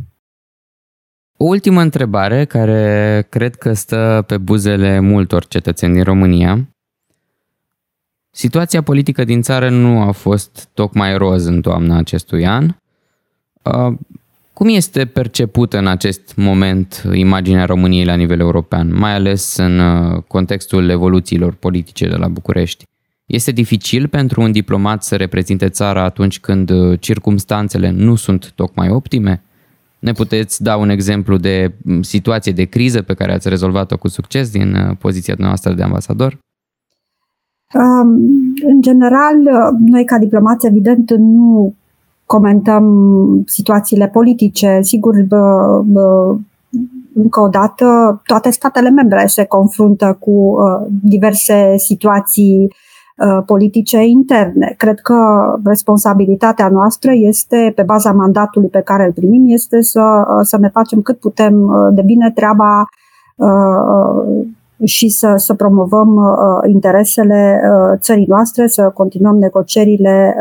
O 1.37 1.45
ultimă 1.45 1.81
întrebare 1.81 2.45
care 2.45 3.25
cred 3.29 3.55
că 3.55 3.73
stă 3.73 4.23
pe 4.27 4.37
buzele 4.37 4.99
multor 4.99 5.45
cetățeni 5.45 5.93
din 5.93 6.03
România. 6.03 6.57
Situația 8.31 8.81
politică 8.81 9.23
din 9.23 9.41
țară 9.41 9.69
nu 9.69 10.01
a 10.01 10.11
fost 10.11 10.69
tocmai 10.73 11.17
roz 11.17 11.45
în 11.45 11.61
toamna 11.61 11.97
acestui 11.97 12.45
an. 12.45 12.75
Cum 14.53 14.67
este 14.67 15.05
percepută 15.05 15.77
în 15.77 15.87
acest 15.87 16.33
moment 16.35 17.03
imaginea 17.13 17.65
României 17.65 18.05
la 18.05 18.15
nivel 18.15 18.39
european, 18.39 18.93
mai 18.97 19.13
ales 19.13 19.57
în 19.57 19.81
contextul 20.27 20.89
evoluțiilor 20.89 21.53
politice 21.53 22.07
de 22.07 22.15
la 22.15 22.27
București? 22.27 22.83
Este 23.25 23.51
dificil 23.51 24.07
pentru 24.07 24.41
un 24.41 24.51
diplomat 24.51 25.03
să 25.03 25.15
reprezinte 25.15 25.69
țara 25.69 26.03
atunci 26.03 26.39
când 26.39 26.71
circumstanțele 26.99 27.89
nu 27.89 28.15
sunt 28.15 28.51
tocmai 28.55 28.89
optime? 28.89 29.43
Ne 29.99 30.11
puteți 30.11 30.63
da 30.63 30.75
un 30.75 30.89
exemplu 30.89 31.37
de 31.37 31.73
situație 32.01 32.51
de 32.51 32.63
criză 32.63 33.01
pe 33.01 33.13
care 33.13 33.33
ați 33.33 33.49
rezolvat-o 33.49 33.97
cu 33.97 34.07
succes 34.07 34.51
din 34.51 34.75
uh, 34.75 34.97
poziția 34.99 35.35
noastră 35.37 35.73
de 35.73 35.83
ambasador? 35.83 36.37
Um, 37.73 38.09
în 38.67 38.81
general, 38.81 39.35
noi 39.85 40.05
ca 40.05 40.17
diplomați, 40.17 40.65
evident, 40.65 41.11
nu 41.17 41.73
comentăm 42.25 42.85
situațiile 43.45 44.07
politice. 44.07 44.79
Sigur, 44.81 45.15
bă, 45.27 45.81
bă, 45.85 46.35
încă 47.13 47.39
o 47.39 47.47
dată, 47.47 48.21
toate 48.25 48.49
statele 48.49 48.89
membre 48.89 49.25
se 49.25 49.45
confruntă 49.45 50.17
cu 50.19 50.31
uh, 50.31 50.87
diverse 51.01 51.73
situații 51.77 52.71
Uh, 53.21 53.43
politice 53.45 54.03
interne. 54.03 54.73
Cred 54.77 54.99
că 54.99 55.15
responsabilitatea 55.63 56.69
noastră 56.69 57.11
este, 57.13 57.71
pe 57.75 57.83
baza 57.83 58.11
mandatului 58.11 58.69
pe 58.69 58.81
care 58.81 59.05
îl 59.05 59.11
primim, 59.11 59.43
este 59.47 59.81
să, 59.81 60.01
uh, 60.01 60.39
să 60.41 60.57
ne 60.57 60.69
facem 60.69 61.01
cât 61.01 61.19
putem 61.19 61.61
uh, 61.61 61.93
de 61.93 62.01
bine 62.01 62.31
treaba 62.31 62.89
și 64.83 65.09
să, 65.09 65.33
să 65.35 65.53
promovăm 65.53 66.37
interesele 66.67 67.61
țării 67.99 68.25
noastre, 68.27 68.67
să 68.67 68.91
continuăm 68.93 69.37
negocierile 69.37 70.35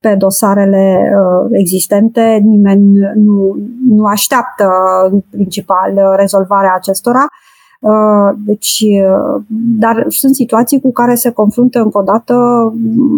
pe 0.00 0.14
dosarele 0.14 1.12
existente. 1.50 2.40
Nimeni 2.44 2.98
nu, 3.14 3.56
nu 3.88 4.04
așteaptă 4.04 4.68
în 5.10 5.20
principal 5.30 6.14
rezolvarea 6.16 6.74
acestora 6.76 7.26
Uh, 7.80 8.30
deci, 8.44 8.80
uh, 8.80 9.42
dar 9.78 10.04
sunt 10.08 10.34
situații 10.34 10.80
cu 10.80 10.92
care 10.92 11.14
se 11.14 11.30
confruntă 11.30 11.80
încă 11.80 11.98
o 11.98 12.02
dată, 12.02 12.34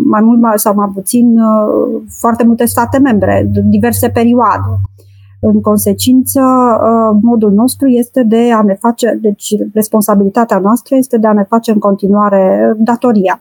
mai 0.05 0.21
mult 0.21 0.59
sau 0.59 0.75
mai 0.75 0.91
puțin, 0.95 1.39
uh, 1.39 2.03
foarte 2.19 2.45
multe 2.45 2.65
state 2.65 2.99
membre, 2.99 3.51
diverse 3.65 4.09
perioade. 4.09 4.81
În 5.41 5.61
consecință, 5.61 6.41
modul 7.23 7.53
nostru 7.53 7.87
este 7.87 8.23
de 8.23 8.53
a 8.53 8.63
ne 8.63 8.75
face, 8.75 9.19
deci 9.21 9.55
responsabilitatea 9.75 10.59
noastră 10.59 10.97
este 10.97 11.19
de 11.19 11.27
a 11.27 11.33
ne 11.33 11.45
face 11.49 11.71
în 11.71 11.79
continuare 11.79 12.75
datoria. 12.79 13.39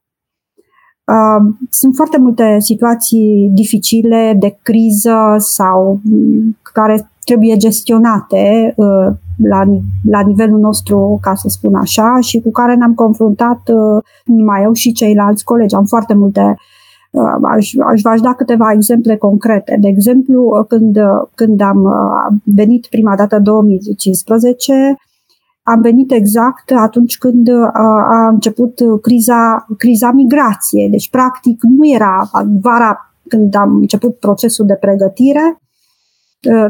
Sunt 1.70 1.96
foarte 1.96 2.18
multe 2.18 2.60
situații 2.60 3.50
dificile 3.54 4.36
de 4.40 4.58
criză 4.62 5.36
sau 5.38 6.00
mm, 6.04 6.58
care 6.74 7.10
trebuie 7.26 7.58
gestionate 7.58 8.74
la, 9.38 9.64
la 10.10 10.22
nivelul 10.22 10.60
nostru, 10.60 11.18
ca 11.22 11.36
să 11.36 11.48
spun 11.50 11.76
așa, 11.76 12.18
și 12.22 12.40
cu 12.40 12.52
care 12.52 12.76
ne-am 12.76 12.94
confruntat 12.94 13.70
uh, 13.70 14.04
numai 14.26 14.64
eu 14.64 14.74
și 14.74 14.92
ceilalți 14.92 15.44
colegi. 15.44 15.76
Am 15.76 15.86
foarte 15.86 16.14
multe 16.14 16.42
uh, 16.42 16.79
Aș, 17.44 17.74
aș 17.88 18.02
v-aș 18.02 18.20
da 18.20 18.34
câteva 18.34 18.72
exemple 18.72 19.18
concrete. 19.18 19.78
De 19.82 19.88
exemplu, 19.88 20.44
uh, 20.44 20.66
când, 20.68 20.98
când 21.36 21.62
am 21.62 21.88
venit 22.44 22.88
prima 22.88 23.16
dată 23.16 23.40
2015, 23.40 24.96
am 25.64 25.82
venit 25.82 26.12
exact 26.12 26.72
atunci 26.72 27.18
când 27.18 27.50
a 27.74 28.28
început 28.28 28.80
criza, 29.02 29.66
criza 29.78 30.12
migrației. 30.12 30.90
Deci, 30.90 31.10
practic, 31.10 31.64
nu 31.64 31.88
era 31.88 32.30
vara 32.62 33.14
când 33.28 33.56
am 33.56 33.76
început 33.76 34.16
procesul 34.16 34.66
de 34.66 34.78
pregătire, 34.80 35.60
Uh, 35.60 35.69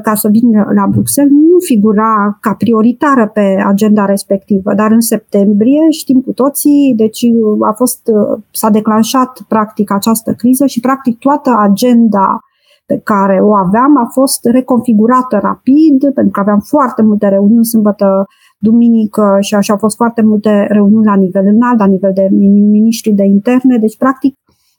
ca 0.04 0.14
să 0.16 0.28
vin 0.32 0.52
la 0.52 0.88
Bruxelles 0.90 1.32
nu 1.32 1.60
figura 1.60 2.38
ca 2.42 2.54
prioritară 2.54 3.28
pe 3.34 3.64
agenda 3.66 4.06
respectivă, 4.06 4.74
dar 4.74 4.92
în 4.92 5.02
septembrie 5.02 5.90
știm 5.90 6.22
cu 6.22 6.32
toții, 6.32 6.94
deci 6.96 7.26
a 7.70 7.74
fost, 7.74 8.08
uh, 8.08 8.42
s-a 8.52 8.70
declanșat 8.70 9.40
practic 9.48 9.92
această 9.92 10.34
criză 10.34 10.66
și 10.66 10.80
practic 10.80 11.18
toată 11.18 11.56
agenda 11.60 12.40
pe 12.86 13.02
care 13.04 13.40
o 13.42 13.56
aveam 13.56 13.98
a 13.98 14.08
fost 14.12 14.46
reconfigurată 14.46 15.38
rapid, 15.42 16.14
pentru 16.14 16.32
că 16.32 16.40
aveam 16.40 16.60
foarte 16.60 17.02
multe 17.02 17.28
reuniuni 17.28 17.66
sâmbătă, 17.66 18.26
duminică 18.58 19.38
și 19.40 19.56
așa 19.56 19.74
au 19.74 19.80
fost 19.80 19.96
foarte 19.96 20.22
multe 20.22 20.68
reuniuni 20.70 21.06
la 21.06 21.16
nivel 21.16 21.46
înalt, 21.46 21.80
la 21.80 21.86
nivel 21.86 22.12
de 22.14 22.28
miniștri 22.76 23.12
de 23.12 23.24
interne, 23.24 23.78
deci 23.78 23.98
practic 23.98 24.36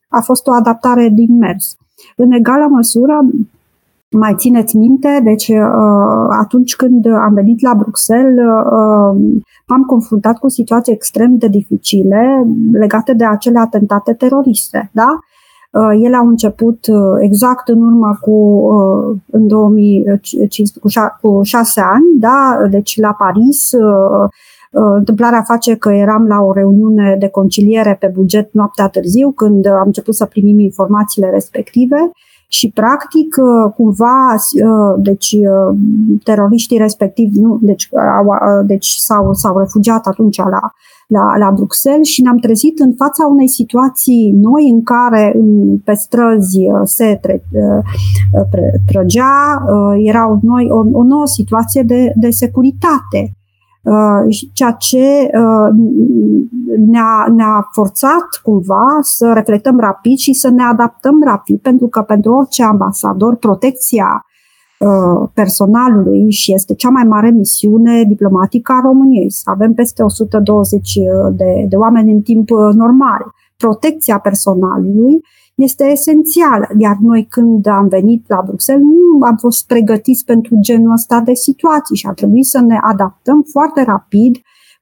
a 0.09 0.21
fost 0.21 0.47
o 0.47 0.53
adaptare 0.53 1.09
din 1.15 1.39
mers. 1.39 1.77
În 2.17 2.33
egală 2.33 2.67
măsură, 2.71 3.19
mai 4.11 4.35
țineți 4.37 4.77
minte, 4.77 5.21
deci 5.25 5.49
uh, 5.49 6.27
atunci 6.41 6.77
când 6.77 7.07
am 7.07 7.35
venit 7.35 7.63
la 7.63 7.75
Bruxelles, 7.75 8.45
uh, 8.45 9.43
am 9.67 9.83
confruntat 9.87 10.39
cu 10.39 10.49
situații 10.49 10.93
extrem 10.93 11.37
de 11.37 11.49
dificile 11.49 12.47
legate 12.73 13.13
de 13.13 13.25
acele 13.25 13.59
atentate 13.59 14.13
teroriste. 14.13 14.91
Da? 14.93 15.19
Uh, 15.71 16.05
ele 16.05 16.17
au 16.17 16.27
început 16.27 16.87
exact 17.21 17.69
în 17.69 17.83
urmă 17.83 18.19
cu, 18.21 18.61
în 19.31 19.47
2005, 19.47 20.71
cu, 20.71 20.89
cu 21.21 21.43
șase 21.43 21.81
ani, 21.81 22.05
da? 22.19 22.57
deci 22.71 23.01
la 23.01 23.13
Paris, 23.13 23.71
Întâmplarea 24.73 25.43
face 25.43 25.77
că 25.77 25.93
eram 25.93 26.27
la 26.27 26.41
o 26.41 26.53
reuniune 26.53 27.17
de 27.19 27.29
conciliere 27.29 27.97
pe 28.01 28.13
buget 28.15 28.53
noaptea 28.53 28.89
târziu, 28.89 29.31
când 29.31 29.67
am 29.67 29.83
început 29.87 30.15
să 30.15 30.25
primim 30.25 30.59
informațiile 30.59 31.31
respective 31.31 32.11
și 32.53 32.71
practic 32.71 33.37
uh, 33.37 33.73
cumva 33.77 34.35
uh, 34.35 35.03
deci 35.03 35.33
uh, 35.33 35.77
teroriștii 36.25 36.79
respectivi 36.79 37.41
nu, 37.41 37.59
deci, 37.63 37.89
au, 38.19 38.27
deci 38.67 38.87
s-au, 38.87 39.33
s-au 39.33 39.59
refugiat 39.59 40.07
atunci 40.07 40.37
la, 40.37 40.73
la, 41.07 41.37
la 41.37 41.51
Bruxelles 41.55 42.07
și 42.07 42.23
ne-am 42.23 42.37
trezit 42.37 42.79
în 42.79 42.93
fața 42.97 43.27
unei 43.27 43.49
situații 43.49 44.33
noi 44.41 44.71
în 44.71 44.83
care 44.83 45.33
în, 45.37 45.79
pe 45.79 45.95
străzi 45.95 46.61
se 46.85 47.19
tre, 47.21 47.45
trăgea, 48.87 49.65
era 50.05 50.39
noi 50.43 50.67
o, 50.71 50.99
o 50.99 51.03
nouă 51.03 51.27
situație 51.27 51.83
de, 51.83 52.13
de 52.17 52.31
securitate. 52.31 53.21
Uh, 53.23 53.40
ceea 54.53 54.71
ce 54.71 54.99
uh, 54.99 55.69
ne-a, 56.87 57.27
ne-a 57.35 57.69
forțat 57.73 58.27
cumva 58.43 58.99
să 59.01 59.33
reflectăm 59.35 59.79
rapid 59.79 60.19
și 60.19 60.33
să 60.33 60.51
ne 60.51 60.63
adaptăm 60.63 61.23
rapid, 61.25 61.61
pentru 61.61 61.89
că 61.89 62.03
pentru 62.03 62.33
orice 62.33 62.63
ambasador 62.63 63.37
protecția 63.37 64.25
uh, 64.79 65.29
personalului 65.35 66.31
și 66.31 66.55
este 66.55 66.75
cea 66.75 66.89
mai 66.89 67.05
mare 67.05 67.31
misiune 67.31 68.05
diplomatică 68.05 68.73
a 68.73 68.81
României. 68.85 69.31
Să 69.31 69.51
avem 69.51 69.75
peste 69.75 70.03
120 70.03 70.99
de, 71.33 71.67
de 71.69 71.77
oameni 71.77 72.13
în 72.13 72.21
timp 72.21 72.49
normal. 72.73 73.25
Protecția 73.57 74.19
personalului 74.19 75.21
este 75.61 75.85
esențială. 75.85 76.67
Iar 76.79 76.97
noi 77.01 77.27
când 77.31 77.67
am 77.67 77.89
venit 77.89 78.25
la 78.29 78.43
Bruxelles 78.47 78.85
nu 78.85 79.27
am 79.27 79.37
fost 79.37 79.67
pregătiți 79.67 80.25
pentru 80.25 80.55
genul 80.61 80.93
ăsta 80.93 81.21
de 81.21 81.35
situații 81.35 81.97
și 81.97 82.07
a 82.07 82.13
trebuit 82.13 82.47
să 82.47 82.61
ne 82.61 82.79
adaptăm 82.83 83.43
foarte 83.43 83.83
rapid 83.85 84.37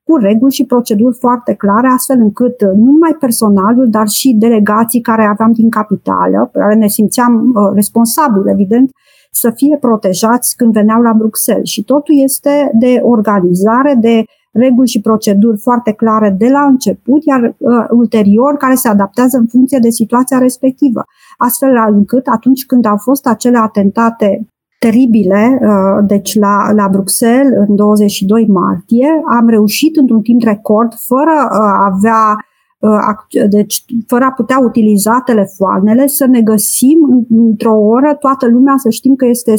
cu 0.09 0.17
reguli 0.17 0.53
și 0.53 0.65
proceduri 0.65 1.17
foarte 1.19 1.55
clare, 1.55 1.89
astfel 1.89 2.19
încât 2.21 2.61
uh, 2.61 2.73
nu 2.77 2.85
numai 2.85 3.17
personalul, 3.19 3.87
dar 3.91 4.09
și 4.09 4.37
delegații 4.39 5.01
care 5.01 5.25
aveam 5.25 5.53
din 5.53 5.71
capitală, 5.71 6.49
pe 6.53 6.59
care 6.59 6.75
ne 6.75 6.87
simțeam 6.87 7.33
uh, 7.55 7.71
responsabili, 7.75 8.51
evident, 8.51 8.91
să 9.31 9.51
fie 9.55 9.77
protejați 9.81 10.57
când 10.57 10.73
veneau 10.73 11.01
la 11.01 11.13
Bruxelles. 11.13 11.69
Și 11.69 11.85
totul 11.85 12.15
este 12.23 12.71
de 12.79 13.01
organizare, 13.03 13.95
de 14.01 14.25
reguli 14.53 14.89
și 14.89 15.01
proceduri 15.01 15.59
foarte 15.59 15.93
clare 15.93 16.35
de 16.39 16.49
la 16.49 16.65
început, 16.65 17.25
iar 17.25 17.41
uh, 17.59 17.85
ulterior 17.91 18.57
care 18.57 18.75
se 18.75 18.89
adaptează 18.89 19.37
în 19.39 19.47
funcție 19.47 19.79
de 19.79 19.91
situația 19.91 20.39
respectivă. 20.39 21.05
Astfel 21.37 21.71
încât 21.91 22.27
atunci 22.27 22.67
când 22.67 22.85
au 22.85 22.97
fost 22.97 23.27
acele 23.27 23.59
atentate 23.59 24.49
teribile, 24.79 25.59
uh, 25.63 26.05
deci 26.07 26.39
la, 26.39 26.73
la 26.73 26.89
Bruxelles 26.89 27.67
în 27.69 27.77
22 27.77 28.47
martie, 28.47 29.09
am 29.39 29.49
reușit 29.49 29.97
într-un 29.97 30.21
timp 30.21 30.43
record, 30.43 30.93
fără 31.07 31.35
uh, 31.45 31.59
a 31.59 31.91
avea 31.95 32.37
uh, 32.79 33.49
deci 33.49 33.85
fără 34.07 34.25
a 34.25 34.33
putea 34.33 34.59
utiliza 34.59 35.23
telefoanele, 35.25 36.07
să 36.07 36.27
ne 36.27 36.41
găsim 36.41 37.27
într-o 37.31 37.75
oră, 37.75 38.17
toată 38.21 38.47
lumea 38.49 38.75
să 38.77 38.91
știm 38.91 39.15
că 39.15 39.27
este 39.27 39.55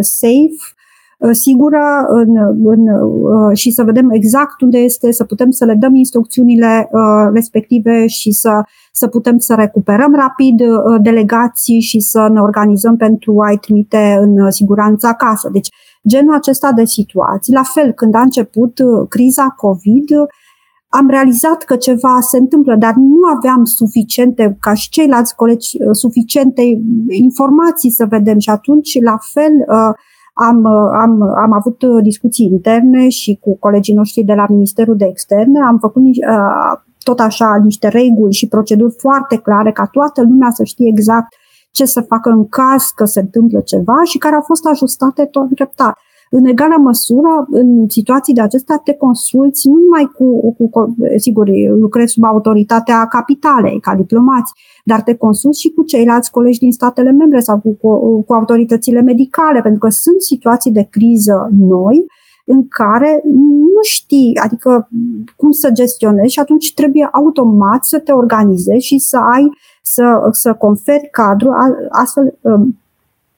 safe 0.00 0.62
Uh, 0.62 0.80
sigură 1.30 2.06
în, 2.08 2.36
în, 2.62 2.80
uh, 2.88 3.56
și 3.56 3.70
să 3.70 3.82
vedem 3.82 4.10
exact 4.10 4.60
unde 4.60 4.78
este, 4.78 5.12
să 5.12 5.24
putem 5.24 5.50
să 5.50 5.64
le 5.64 5.74
dăm 5.74 5.94
instrucțiunile 5.94 6.88
uh, 6.92 7.30
respective 7.32 8.06
și 8.06 8.30
să, 8.32 8.62
să 8.92 9.06
putem 9.06 9.38
să 9.38 9.54
recuperăm 9.54 10.14
rapid 10.14 10.60
delegații 11.02 11.80
și 11.80 12.00
să 12.00 12.28
ne 12.32 12.40
organizăm 12.40 12.96
pentru 12.96 13.40
a-i 13.40 13.58
trimite 13.58 14.18
în 14.20 14.50
siguranță 14.50 15.06
acasă. 15.06 15.48
Deci, 15.52 15.68
genul 16.08 16.34
acesta 16.34 16.72
de 16.72 16.84
situații, 16.84 17.52
la 17.52 17.62
fel, 17.62 17.92
când 17.92 18.14
a 18.14 18.20
început 18.20 18.80
criza 19.08 19.46
COVID, 19.56 20.10
am 20.88 21.08
realizat 21.08 21.62
că 21.62 21.76
ceva 21.76 22.20
se 22.20 22.38
întâmplă, 22.38 22.76
dar 22.76 22.94
nu 22.94 23.20
aveam 23.36 23.64
suficiente, 23.64 24.56
ca 24.60 24.74
și 24.74 24.88
ceilalți 24.88 25.34
colegi, 25.36 25.76
suficiente 25.92 26.62
informații 27.08 27.90
să 27.90 28.06
vedem 28.08 28.38
și 28.38 28.50
atunci, 28.50 29.00
la 29.02 29.18
fel, 29.32 29.52
am, 30.32 30.66
am, 31.04 31.22
am 31.22 31.52
avut 31.52 32.02
discuții 32.02 32.46
interne 32.46 33.08
și 33.08 33.38
cu 33.40 33.56
colegii 33.58 33.94
noștri 33.94 34.22
de 34.22 34.34
la 34.34 34.46
Ministerul 34.48 34.96
de 34.96 35.04
Externe, 35.04 35.60
am 35.60 35.78
făcut 35.78 36.02
uh, 36.02 36.80
tot 36.98 37.20
așa 37.20 37.60
niște 37.62 37.88
reguli 37.88 38.32
și 38.32 38.48
proceduri 38.48 38.94
foarte 38.98 39.36
clare 39.36 39.72
ca 39.72 39.86
toată 39.86 40.22
lumea 40.22 40.50
să 40.50 40.64
știe 40.64 40.88
exact 40.88 41.34
ce 41.70 41.84
să 41.84 42.00
facă 42.00 42.30
în 42.30 42.48
caz 42.48 42.82
că 42.94 43.04
se 43.04 43.20
întâmplă 43.20 43.60
ceva 43.60 44.02
și 44.04 44.18
care 44.18 44.34
au 44.34 44.40
fost 44.40 44.66
ajustate 44.66 45.24
tot 45.24 45.54
treptat. 45.54 45.98
În 46.34 46.44
egală 46.44 46.76
măsură, 46.78 47.46
în 47.50 47.88
situații 47.88 48.34
de 48.34 48.40
acestea, 48.40 48.80
te 48.84 48.94
consulți 48.94 49.68
nu 49.68 49.74
numai 49.74 50.10
cu, 50.16 50.52
cu 50.52 50.96
sigur, 51.16 51.48
lucrezi 51.78 52.12
sub 52.12 52.24
autoritatea 52.24 53.06
capitalei, 53.06 53.80
ca 53.80 53.94
diplomați, 53.94 54.52
dar 54.84 55.02
te 55.02 55.14
consulți 55.14 55.60
și 55.60 55.70
cu 55.70 55.82
ceilalți 55.82 56.30
colegi 56.30 56.58
din 56.58 56.72
statele 56.72 57.10
membre 57.10 57.40
sau 57.40 57.60
cu, 57.60 57.76
cu, 57.80 58.22
cu 58.22 58.32
autoritățile 58.32 59.00
medicale, 59.00 59.60
pentru 59.60 59.80
că 59.80 59.88
sunt 59.88 60.22
situații 60.22 60.72
de 60.72 60.86
criză 60.90 61.50
noi 61.58 62.06
în 62.44 62.68
care 62.68 63.22
nu 63.74 63.82
știi, 63.82 64.38
adică 64.42 64.88
cum 65.36 65.50
să 65.50 65.70
gestionezi 65.70 66.32
și 66.32 66.40
atunci 66.40 66.74
trebuie 66.74 67.08
automat 67.12 67.84
să 67.84 67.98
te 67.98 68.12
organizezi 68.12 68.86
și 68.86 68.98
să 68.98 69.16
ai, 69.32 69.50
să, 69.82 70.28
să 70.30 70.54
conferi 70.54 71.08
cadrul 71.10 71.54
astfel 71.90 72.38
um, 72.40 72.81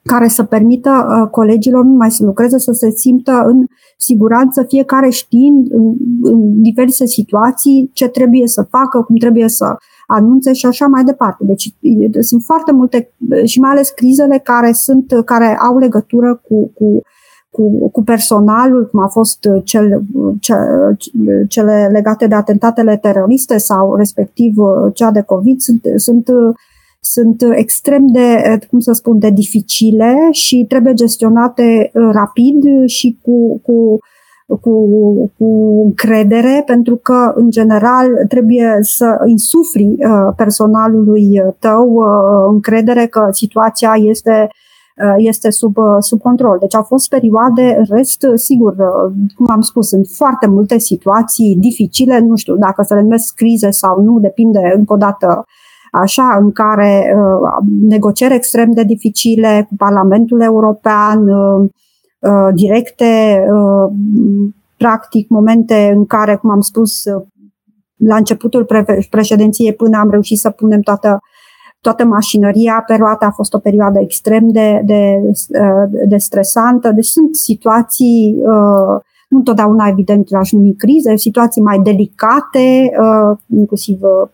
care 0.05 0.29
să 0.29 0.43
permită 0.45 0.91
uh, 0.91 1.31
colegilor 1.31 1.85
nu 1.85 1.93
mai 1.93 2.11
să 2.11 2.25
lucreze, 2.25 2.59
să 2.59 2.73
se 2.73 2.91
simtă 2.91 3.43
în 3.47 3.67
siguranță, 3.99 4.63
fiecare 4.63 5.09
știind 5.09 5.67
în, 5.71 5.95
în 6.23 6.63
diverse 6.63 7.07
situații 7.07 7.91
ce 7.93 8.09
trebuie 8.09 8.47
să 8.47 8.63
facă, 8.63 9.03
cum 9.03 9.17
trebuie 9.17 9.49
să 9.49 9.77
anunțe 10.07 10.53
și 10.53 10.67
așa 10.67 10.87
mai 10.87 11.05
departe. 11.05 11.45
Deci 11.45 11.75
sunt 12.21 12.43
foarte 12.43 12.73
multe 12.73 13.11
și 13.45 13.61
mai 13.61 13.71
ales 13.71 13.91
crizele 13.91 14.41
care 14.45 14.73
sunt 14.73 15.13
care 15.25 15.59
au 15.69 15.79
legătură 15.79 16.41
cu, 16.49 16.71
cu 16.75 17.03
cu, 17.51 17.89
cu 17.89 18.03
personalul, 18.03 18.89
cum 18.91 19.01
a 19.03 19.09
fost 19.09 19.49
cel, 19.65 20.03
ce, 20.41 20.55
cele 21.49 21.89
legate 21.93 22.27
de 22.27 22.35
atentatele 22.35 22.97
teroriste 22.97 23.59
sau 23.59 23.95
respectiv 23.95 24.55
cea 24.95 25.11
de 25.11 25.21
COVID, 25.21 25.61
sunt, 25.61 25.81
sunt 25.97 26.29
sunt 27.05 27.43
extrem 27.55 28.07
de, 28.07 28.59
cum 28.71 28.81
să 28.81 28.93
spun, 28.93 29.19
de 29.19 29.31
dificile 29.31 30.15
și 30.31 30.65
trebuie 30.69 30.93
gestionate 30.93 31.91
uh, 31.95 32.09
rapid 32.13 32.87
și 32.87 33.19
cu, 33.23 33.61
cu, 33.63 33.99
cu, 34.61 34.73
cu 35.39 35.81
încredere, 35.85 36.63
pentru 36.67 36.97
că, 36.97 37.33
în 37.35 37.51
general, 37.51 38.07
trebuie 38.29 38.79
să 38.81 39.17
insufli 39.27 39.97
uh, 39.99 40.35
personalului 40.37 41.43
tău 41.59 41.95
uh, 41.95 42.53
încredere 42.53 43.07
că 43.07 43.29
situația 43.31 43.93
este 43.97 44.49
este 45.17 45.51
sub, 45.51 45.75
sub 45.99 46.21
control. 46.21 46.57
Deci 46.61 46.75
au 46.75 46.83
fost 46.83 47.09
perioade, 47.09 47.77
în 47.79 47.97
rest, 47.97 48.27
sigur, 48.35 48.75
cum 49.37 49.47
am 49.49 49.61
spus, 49.61 49.89
sunt 49.89 50.07
foarte 50.07 50.47
multe 50.47 50.79
situații 50.79 51.57
dificile, 51.61 52.19
nu 52.19 52.37
știu 52.37 52.57
dacă 52.57 52.83
să 52.83 52.95
le 52.95 53.01
numesc 53.01 53.35
crize 53.35 53.71
sau 53.71 54.03
nu, 54.03 54.19
depinde 54.21 54.73
încă 54.77 54.93
o 54.93 54.97
dată 54.97 55.45
așa, 55.95 56.37
în 56.41 56.53
care 56.53 57.17
uh, 57.17 57.67
negocieri 57.89 58.35
extrem 58.35 58.71
de 58.73 58.83
dificile 58.83 59.67
cu 59.69 59.75
Parlamentul 59.77 60.41
European, 60.41 61.29
uh, 61.29 61.71
uh, 62.19 62.55
directe, 62.55 63.45
practic 64.77 65.29
momente 65.29 65.93
în 65.95 66.07
care, 66.07 66.37
cum 66.37 66.51
am 66.51 66.61
spus, 66.61 67.03
la 67.97 68.17
începutul 68.17 68.65
pre- 68.65 69.07
președinției 69.11 69.75
până 69.75 69.99
am 69.99 70.11
reușit 70.11 70.39
să 70.39 70.51
punem 70.51 70.81
toată 70.81 71.19
toată 71.81 72.05
mașinăria 72.05 72.83
pe 72.87 72.95
roate 72.95 73.25
a 73.25 73.31
fost 73.31 73.55
o 73.55 73.59
perioadă 73.59 73.99
extrem 74.01 74.49
de, 74.49 74.83
de, 74.85 75.21
de 76.09 76.17
stresantă. 76.17 76.91
Deci 76.93 77.05
sunt 77.05 77.37
situații 77.37 78.37
uh, 78.39 79.01
nu 79.35 79.41
întotdeauna 79.41 79.89
evident 79.89 80.31
l-aș 80.31 80.53
numi 80.53 80.75
crize, 80.75 81.17
situații 81.17 81.63
mai 81.63 81.79
delicate, 81.79 82.67
uh, 83.01 83.37
inclusiv 83.57 83.99
uh, 84.01 84.29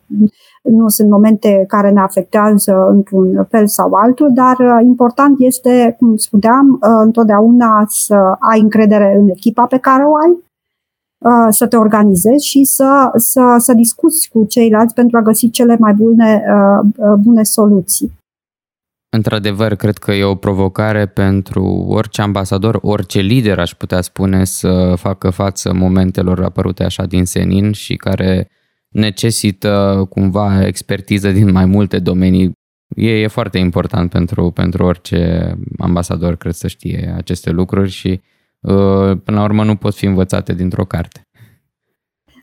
nu 0.62 0.88
sunt 0.88 1.10
momente 1.10 1.64
care 1.68 1.90
ne 1.90 2.00
afectează 2.00 2.72
într-un 2.90 3.46
fel 3.50 3.66
sau 3.66 3.92
altul, 3.92 4.30
dar 4.34 4.56
uh, 4.58 4.84
important 4.84 5.34
este, 5.38 5.94
cum 5.98 6.16
spuneam, 6.16 6.78
întotdeauna 6.80 7.84
să 7.88 8.14
ai 8.52 8.60
încredere 8.60 9.16
în 9.20 9.28
echipa 9.28 9.64
pe 9.64 9.78
care 9.78 10.02
o 10.02 10.14
ai 10.16 10.32
uh, 11.20 11.46
să 11.50 11.66
te 11.66 11.76
organizezi 11.76 12.46
și 12.46 12.64
să, 12.64 13.10
să, 13.16 13.54
să 13.58 13.72
discuți 13.74 14.28
cu 14.32 14.44
ceilalți 14.44 14.94
pentru 14.94 15.16
a 15.16 15.22
găsi 15.22 15.50
cele 15.50 15.76
mai 15.80 15.92
bune, 15.92 16.44
uh, 16.96 17.14
bune 17.22 17.42
soluții. 17.42 18.19
Într-adevăr, 19.12 19.74
cred 19.74 19.98
că 19.98 20.12
e 20.12 20.24
o 20.24 20.34
provocare 20.34 21.06
pentru 21.06 21.64
orice 21.88 22.22
ambasador, 22.22 22.78
orice 22.82 23.20
lider, 23.20 23.58
aș 23.58 23.74
putea 23.74 24.00
spune, 24.00 24.44
să 24.44 24.94
facă 24.96 25.30
față 25.30 25.72
momentelor 25.72 26.44
apărute 26.44 26.84
așa 26.84 27.06
din 27.06 27.24
senin 27.24 27.72
și 27.72 27.96
care 27.96 28.48
necesită 28.88 30.06
cumva 30.08 30.66
expertiză 30.66 31.30
din 31.30 31.50
mai 31.50 31.64
multe 31.64 31.98
domenii. 31.98 32.52
E, 32.96 33.10
e 33.10 33.26
foarte 33.26 33.58
important 33.58 34.10
pentru, 34.10 34.50
pentru 34.50 34.84
orice 34.84 35.54
ambasador, 35.78 36.36
cred 36.36 36.52
să 36.52 36.68
știe 36.68 37.14
aceste 37.16 37.50
lucruri 37.50 37.90
și 37.90 38.20
uh, 38.60 39.18
până 39.24 39.36
la 39.38 39.42
urmă 39.42 39.64
nu 39.64 39.76
pot 39.76 39.94
fi 39.94 40.04
învățate 40.04 40.54
dintr-o 40.54 40.84
carte. 40.84 41.20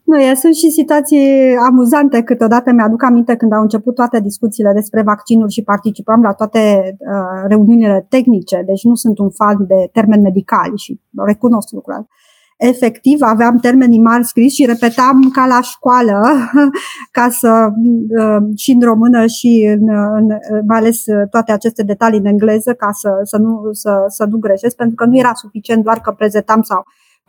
Nu, 0.08 0.36
sunt 0.36 0.56
și 0.56 0.70
situații 0.70 1.56
amuzante. 1.70 2.22
Câteodată 2.22 2.72
mi-aduc 2.72 3.04
aminte 3.04 3.36
când 3.36 3.54
au 3.54 3.62
început 3.62 3.96
toate 3.96 4.20
discuțiile 4.20 4.72
despre 4.74 5.02
vaccinuri 5.02 5.52
și 5.52 5.64
participam 5.64 6.22
la 6.22 6.34
toate 6.34 6.60
uh, 7.00 7.44
reuniunile 7.48 8.06
tehnice, 8.10 8.64
deci 8.66 8.84
nu 8.84 8.96
sunt 8.96 9.18
un 9.18 9.30
fan 9.30 9.66
de 9.68 9.90
termeni 9.92 10.22
medicali 10.22 10.78
și 10.78 11.02
recunosc 11.26 11.72
lucrul 11.72 12.08
efectiv 12.58 13.18
aveam 13.22 13.58
termenii 13.58 14.00
mari 14.00 14.26
scris 14.26 14.54
și 14.54 14.66
repetam 14.66 15.30
ca 15.34 15.46
la 15.46 15.62
școală, 15.62 16.22
ca 17.18 17.30
să 17.30 17.70
uh, 18.20 18.44
și 18.56 18.72
în 18.72 18.82
română 18.82 19.26
și 19.26 19.76
în, 19.78 19.90
în, 19.90 20.28
mai 20.68 20.78
ales 20.78 21.04
toate 21.30 21.52
aceste 21.52 21.84
detalii 21.84 22.20
în 22.20 22.26
engleză, 22.26 22.74
ca 22.74 22.90
să, 22.92 23.10
să, 23.24 23.38
nu, 23.38 23.70
să, 23.72 24.04
să 24.08 24.26
nu 24.30 24.38
greșesc, 24.38 24.76
pentru 24.76 24.96
că 24.96 25.06
nu 25.06 25.18
era 25.18 25.34
suficient 25.34 25.84
doar 25.84 26.00
că 26.00 26.12
prezentam 26.12 26.62
sau 26.62 26.84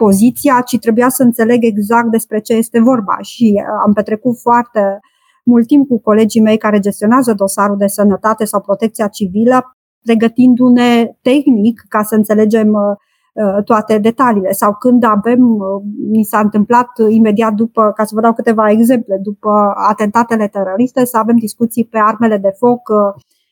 poziția, 0.04 0.60
ci 0.66 0.78
trebuia 0.78 1.08
să 1.08 1.22
înțeleg 1.22 1.64
exact 1.64 2.10
despre 2.10 2.38
ce 2.40 2.52
este 2.52 2.80
vorba. 2.80 3.16
Și 3.20 3.46
uh, 3.56 3.64
am 3.86 3.92
petrecut 3.92 4.36
foarte 4.40 5.00
mult 5.44 5.66
timp 5.66 5.88
cu 5.88 6.00
colegii 6.00 6.40
mei 6.40 6.58
care 6.58 6.78
gestionează 6.78 7.32
dosarul 7.34 7.76
de 7.76 7.86
sănătate 7.86 8.44
sau 8.44 8.60
protecția 8.60 9.08
civilă, 9.08 9.76
pregătindu-ne 10.04 10.90
tehnic 11.22 11.84
ca 11.88 12.02
să 12.02 12.14
înțelegem 12.14 12.68
uh, 12.72 12.94
uh, 13.44 13.64
toate 13.64 13.98
detaliile. 13.98 14.52
Sau 14.52 14.72
când 14.74 15.04
avem, 15.04 15.40
mi 16.10 16.22
s-a 16.22 16.38
întâmplat 16.38 16.88
imediat 17.08 17.52
după, 17.52 17.92
ca 17.96 18.04
să 18.04 18.14
vă 18.14 18.20
dau 18.20 18.32
câteva 18.32 18.70
exemple, 18.70 19.18
după 19.22 19.72
atentatele 19.88 20.46
teroriste, 20.46 21.04
să 21.04 21.16
avem 21.16 21.36
discuții 21.36 21.84
pe 21.84 21.98
armele 21.98 22.36
de 22.36 22.52
foc, 22.58 22.82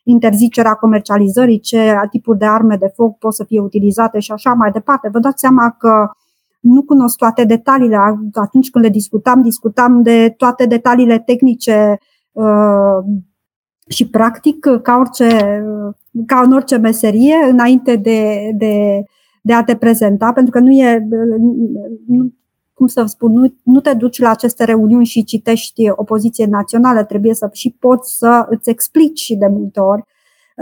interzicerea 0.05 0.75
comercializării, 0.75 1.61
ce 1.61 1.95
tipuri 2.11 2.39
de 2.39 2.47
arme 2.47 2.77
de 2.77 2.93
foc 2.95 3.19
pot 3.19 3.35
să 3.35 3.45
fie 3.45 3.61
utilizate 3.61 4.19
și 4.19 4.33
așa 4.33 4.53
mai 4.53 4.71
departe. 4.71 5.09
Vă 5.13 5.19
dați 5.19 5.41
seama 5.41 5.77
că 5.79 6.11
nu 6.61 6.83
cunosc 6.83 7.17
toate 7.17 7.45
detaliile. 7.45 7.97
Atunci 8.33 8.71
când 8.71 8.85
le 8.85 8.91
discutam, 8.91 9.43
discutam 9.43 10.03
de 10.03 10.35
toate 10.37 10.67
detaliile 10.67 11.19
tehnice 11.19 11.99
uh, 12.33 13.05
și 13.89 14.09
practic 14.09 14.67
ca, 14.83 14.97
orice, 14.97 15.63
ca 16.27 16.41
în 16.41 16.53
orice 16.53 16.77
meserie, 16.77 17.35
înainte 17.51 17.97
de, 17.97 18.51
de, 18.55 19.05
de 19.43 19.53
a 19.53 19.65
te 19.65 19.77
prezenta, 19.77 20.33
pentru 20.33 20.53
că 20.53 20.59
nu 20.59 20.71
e, 20.71 21.07
nu, 22.07 22.33
cum 22.73 22.87
să 22.87 23.05
spun, 23.07 23.33
nu, 23.33 23.55
nu 23.63 23.81
te 23.81 23.95
duci 23.95 24.19
la 24.19 24.31
aceste 24.31 24.65
reuniuni 24.65 25.05
și 25.05 25.25
citești 25.25 25.91
o 25.91 26.05
poziție 26.05 26.47
națională, 26.47 27.05
trebuie 27.05 27.35
să 27.35 27.49
și 27.53 27.77
poți 27.79 28.17
să 28.17 28.47
îți 28.49 28.71
explici 28.71 29.21
și 29.21 29.35
de 29.35 29.47
multe 29.47 29.81
ori 29.81 30.03
Uh, 30.03 30.15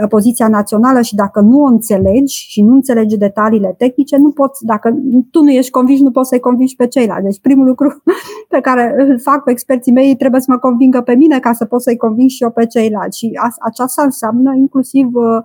poziția 0.09 0.47
națională 0.47 1.01
și 1.01 1.15
dacă 1.15 1.39
nu 1.39 1.61
o 1.61 1.65
înțelegi 1.65 2.35
și 2.49 2.61
nu 2.61 2.73
înțelegi 2.73 3.17
detaliile 3.17 3.75
tehnice, 3.77 4.17
nu 4.17 4.31
poți, 4.31 4.65
dacă 4.65 4.95
tu 5.31 5.43
nu 5.43 5.49
ești 5.49 5.71
convins, 5.71 5.99
nu 5.99 6.11
poți 6.11 6.29
să-i 6.29 6.39
convingi 6.39 6.75
pe 6.75 6.87
ceilalți. 6.87 7.23
Deci 7.23 7.41
primul 7.41 7.65
lucru 7.65 8.03
pe 8.53 8.59
care 8.59 8.95
îl 8.97 9.19
fac 9.19 9.43
cu 9.43 9.49
experții 9.49 9.91
mei 9.91 10.15
trebuie 10.15 10.41
să 10.41 10.51
mă 10.51 10.57
convingă 10.57 11.01
pe 11.01 11.15
mine 11.15 11.39
ca 11.39 11.53
să 11.53 11.65
pot 11.65 11.81
să-i 11.81 11.97
conving 11.97 12.29
și 12.29 12.43
eu 12.43 12.51
pe 12.51 12.65
ceilalți. 12.65 13.17
Și 13.17 13.31
aceasta 13.59 14.01
înseamnă 14.03 14.53
inclusiv 14.55 15.07
uh, 15.13 15.37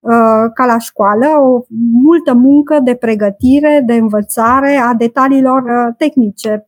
uh, 0.00 0.50
ca 0.54 0.64
la 0.66 0.78
școală, 0.78 1.26
o 1.26 1.60
multă 1.92 2.34
muncă 2.34 2.80
de 2.84 2.94
pregătire, 2.94 3.82
de 3.86 3.94
învățare 3.94 4.76
a 4.76 4.94
detaliilor 4.94 5.94
tehnice, 5.96 6.66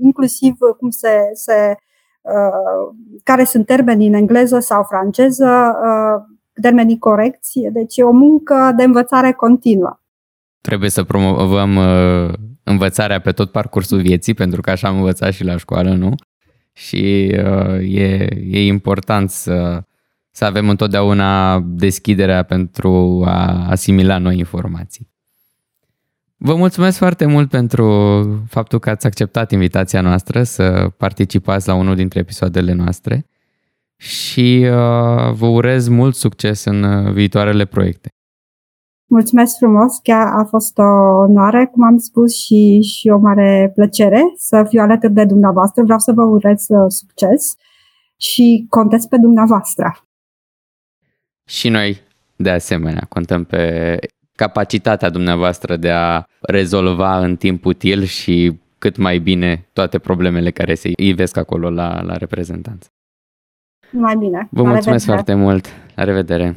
inclusiv 0.00 0.54
cum 0.78 0.90
se, 0.90 1.30
se 1.32 1.74
care 3.22 3.44
sunt 3.44 3.66
termeni 3.66 4.06
în 4.06 4.12
engleză 4.12 4.58
sau 4.58 4.82
franceză, 4.82 5.74
termenii 6.60 6.98
corecți, 6.98 7.58
deci 7.72 7.96
e 7.96 8.02
o 8.02 8.10
muncă 8.10 8.72
de 8.76 8.84
învățare 8.84 9.32
continuă. 9.32 10.00
Trebuie 10.60 10.90
să 10.90 11.04
promovăm 11.04 11.76
uh, 11.76 12.32
învățarea 12.62 13.20
pe 13.20 13.32
tot 13.32 13.50
parcursul 13.50 14.00
vieții, 14.00 14.34
pentru 14.34 14.60
că 14.60 14.70
așa 14.70 14.88
am 14.88 14.96
învățat 14.96 15.32
și 15.32 15.44
la 15.44 15.56
școală, 15.56 15.94
nu? 15.94 16.14
Și 16.72 17.34
uh, 17.36 17.94
e, 17.94 18.28
e 18.50 18.66
important 18.66 19.30
să, 19.30 19.82
să 20.30 20.44
avem 20.44 20.68
întotdeauna 20.68 21.60
deschiderea 21.60 22.42
pentru 22.42 23.22
a 23.26 23.68
asimila 23.68 24.18
noi 24.18 24.38
informații. 24.38 25.08
Vă 26.36 26.54
mulțumesc 26.54 26.98
foarte 26.98 27.26
mult 27.26 27.50
pentru 27.50 28.44
faptul 28.48 28.78
că 28.78 28.90
ați 28.90 29.06
acceptat 29.06 29.50
invitația 29.50 30.00
noastră 30.00 30.42
să 30.42 30.90
participați 30.96 31.66
la 31.66 31.74
unul 31.74 31.94
dintre 31.94 32.18
episoadele 32.18 32.72
noastre 32.72 33.26
și 34.00 34.60
uh, 34.62 35.32
vă 35.32 35.46
urez 35.46 35.88
mult 35.88 36.14
succes 36.14 36.64
în 36.64 36.82
uh, 36.82 37.12
viitoarele 37.12 37.64
proiecte. 37.64 38.08
Mulțumesc 39.06 39.56
frumos, 39.56 39.98
chiar 40.02 40.26
a 40.26 40.44
fost 40.44 40.78
o 40.78 40.82
onoare, 41.26 41.68
cum 41.72 41.84
am 41.84 41.98
spus, 41.98 42.34
și, 42.44 42.80
și 42.82 43.08
o 43.08 43.18
mare 43.18 43.72
plăcere 43.74 44.22
să 44.36 44.64
fiu 44.68 44.80
alături 44.80 45.12
de 45.12 45.24
dumneavoastră. 45.24 45.82
Vreau 45.82 45.98
să 45.98 46.12
vă 46.12 46.22
urez 46.22 46.64
uh, 46.68 46.84
succes 46.88 47.56
și 48.16 48.66
contez 48.68 49.06
pe 49.06 49.16
dumneavoastră. 49.16 50.08
Și 51.48 51.68
noi, 51.68 52.00
de 52.36 52.50
asemenea, 52.50 53.06
contăm 53.08 53.44
pe 53.44 53.98
capacitatea 54.36 55.10
dumneavoastră 55.10 55.76
de 55.76 55.90
a 55.90 56.24
rezolva 56.40 57.18
în 57.18 57.36
timp 57.36 57.64
util 57.64 58.02
și 58.02 58.60
cât 58.78 58.96
mai 58.96 59.18
bine 59.18 59.68
toate 59.72 59.98
problemele 59.98 60.50
care 60.50 60.74
se 60.74 60.90
ivesc 60.96 61.36
acolo 61.36 61.70
la, 61.70 62.02
la 62.02 62.16
reprezentanță. 62.16 62.88
Mai 63.92 64.16
bine. 64.16 64.48
Vă 64.50 64.62
La 64.62 64.68
mulțumesc 64.68 65.06
revedere. 65.06 65.12
foarte 65.14 65.34
mult. 65.34 65.66
La 65.94 66.04
revedere. 66.04 66.56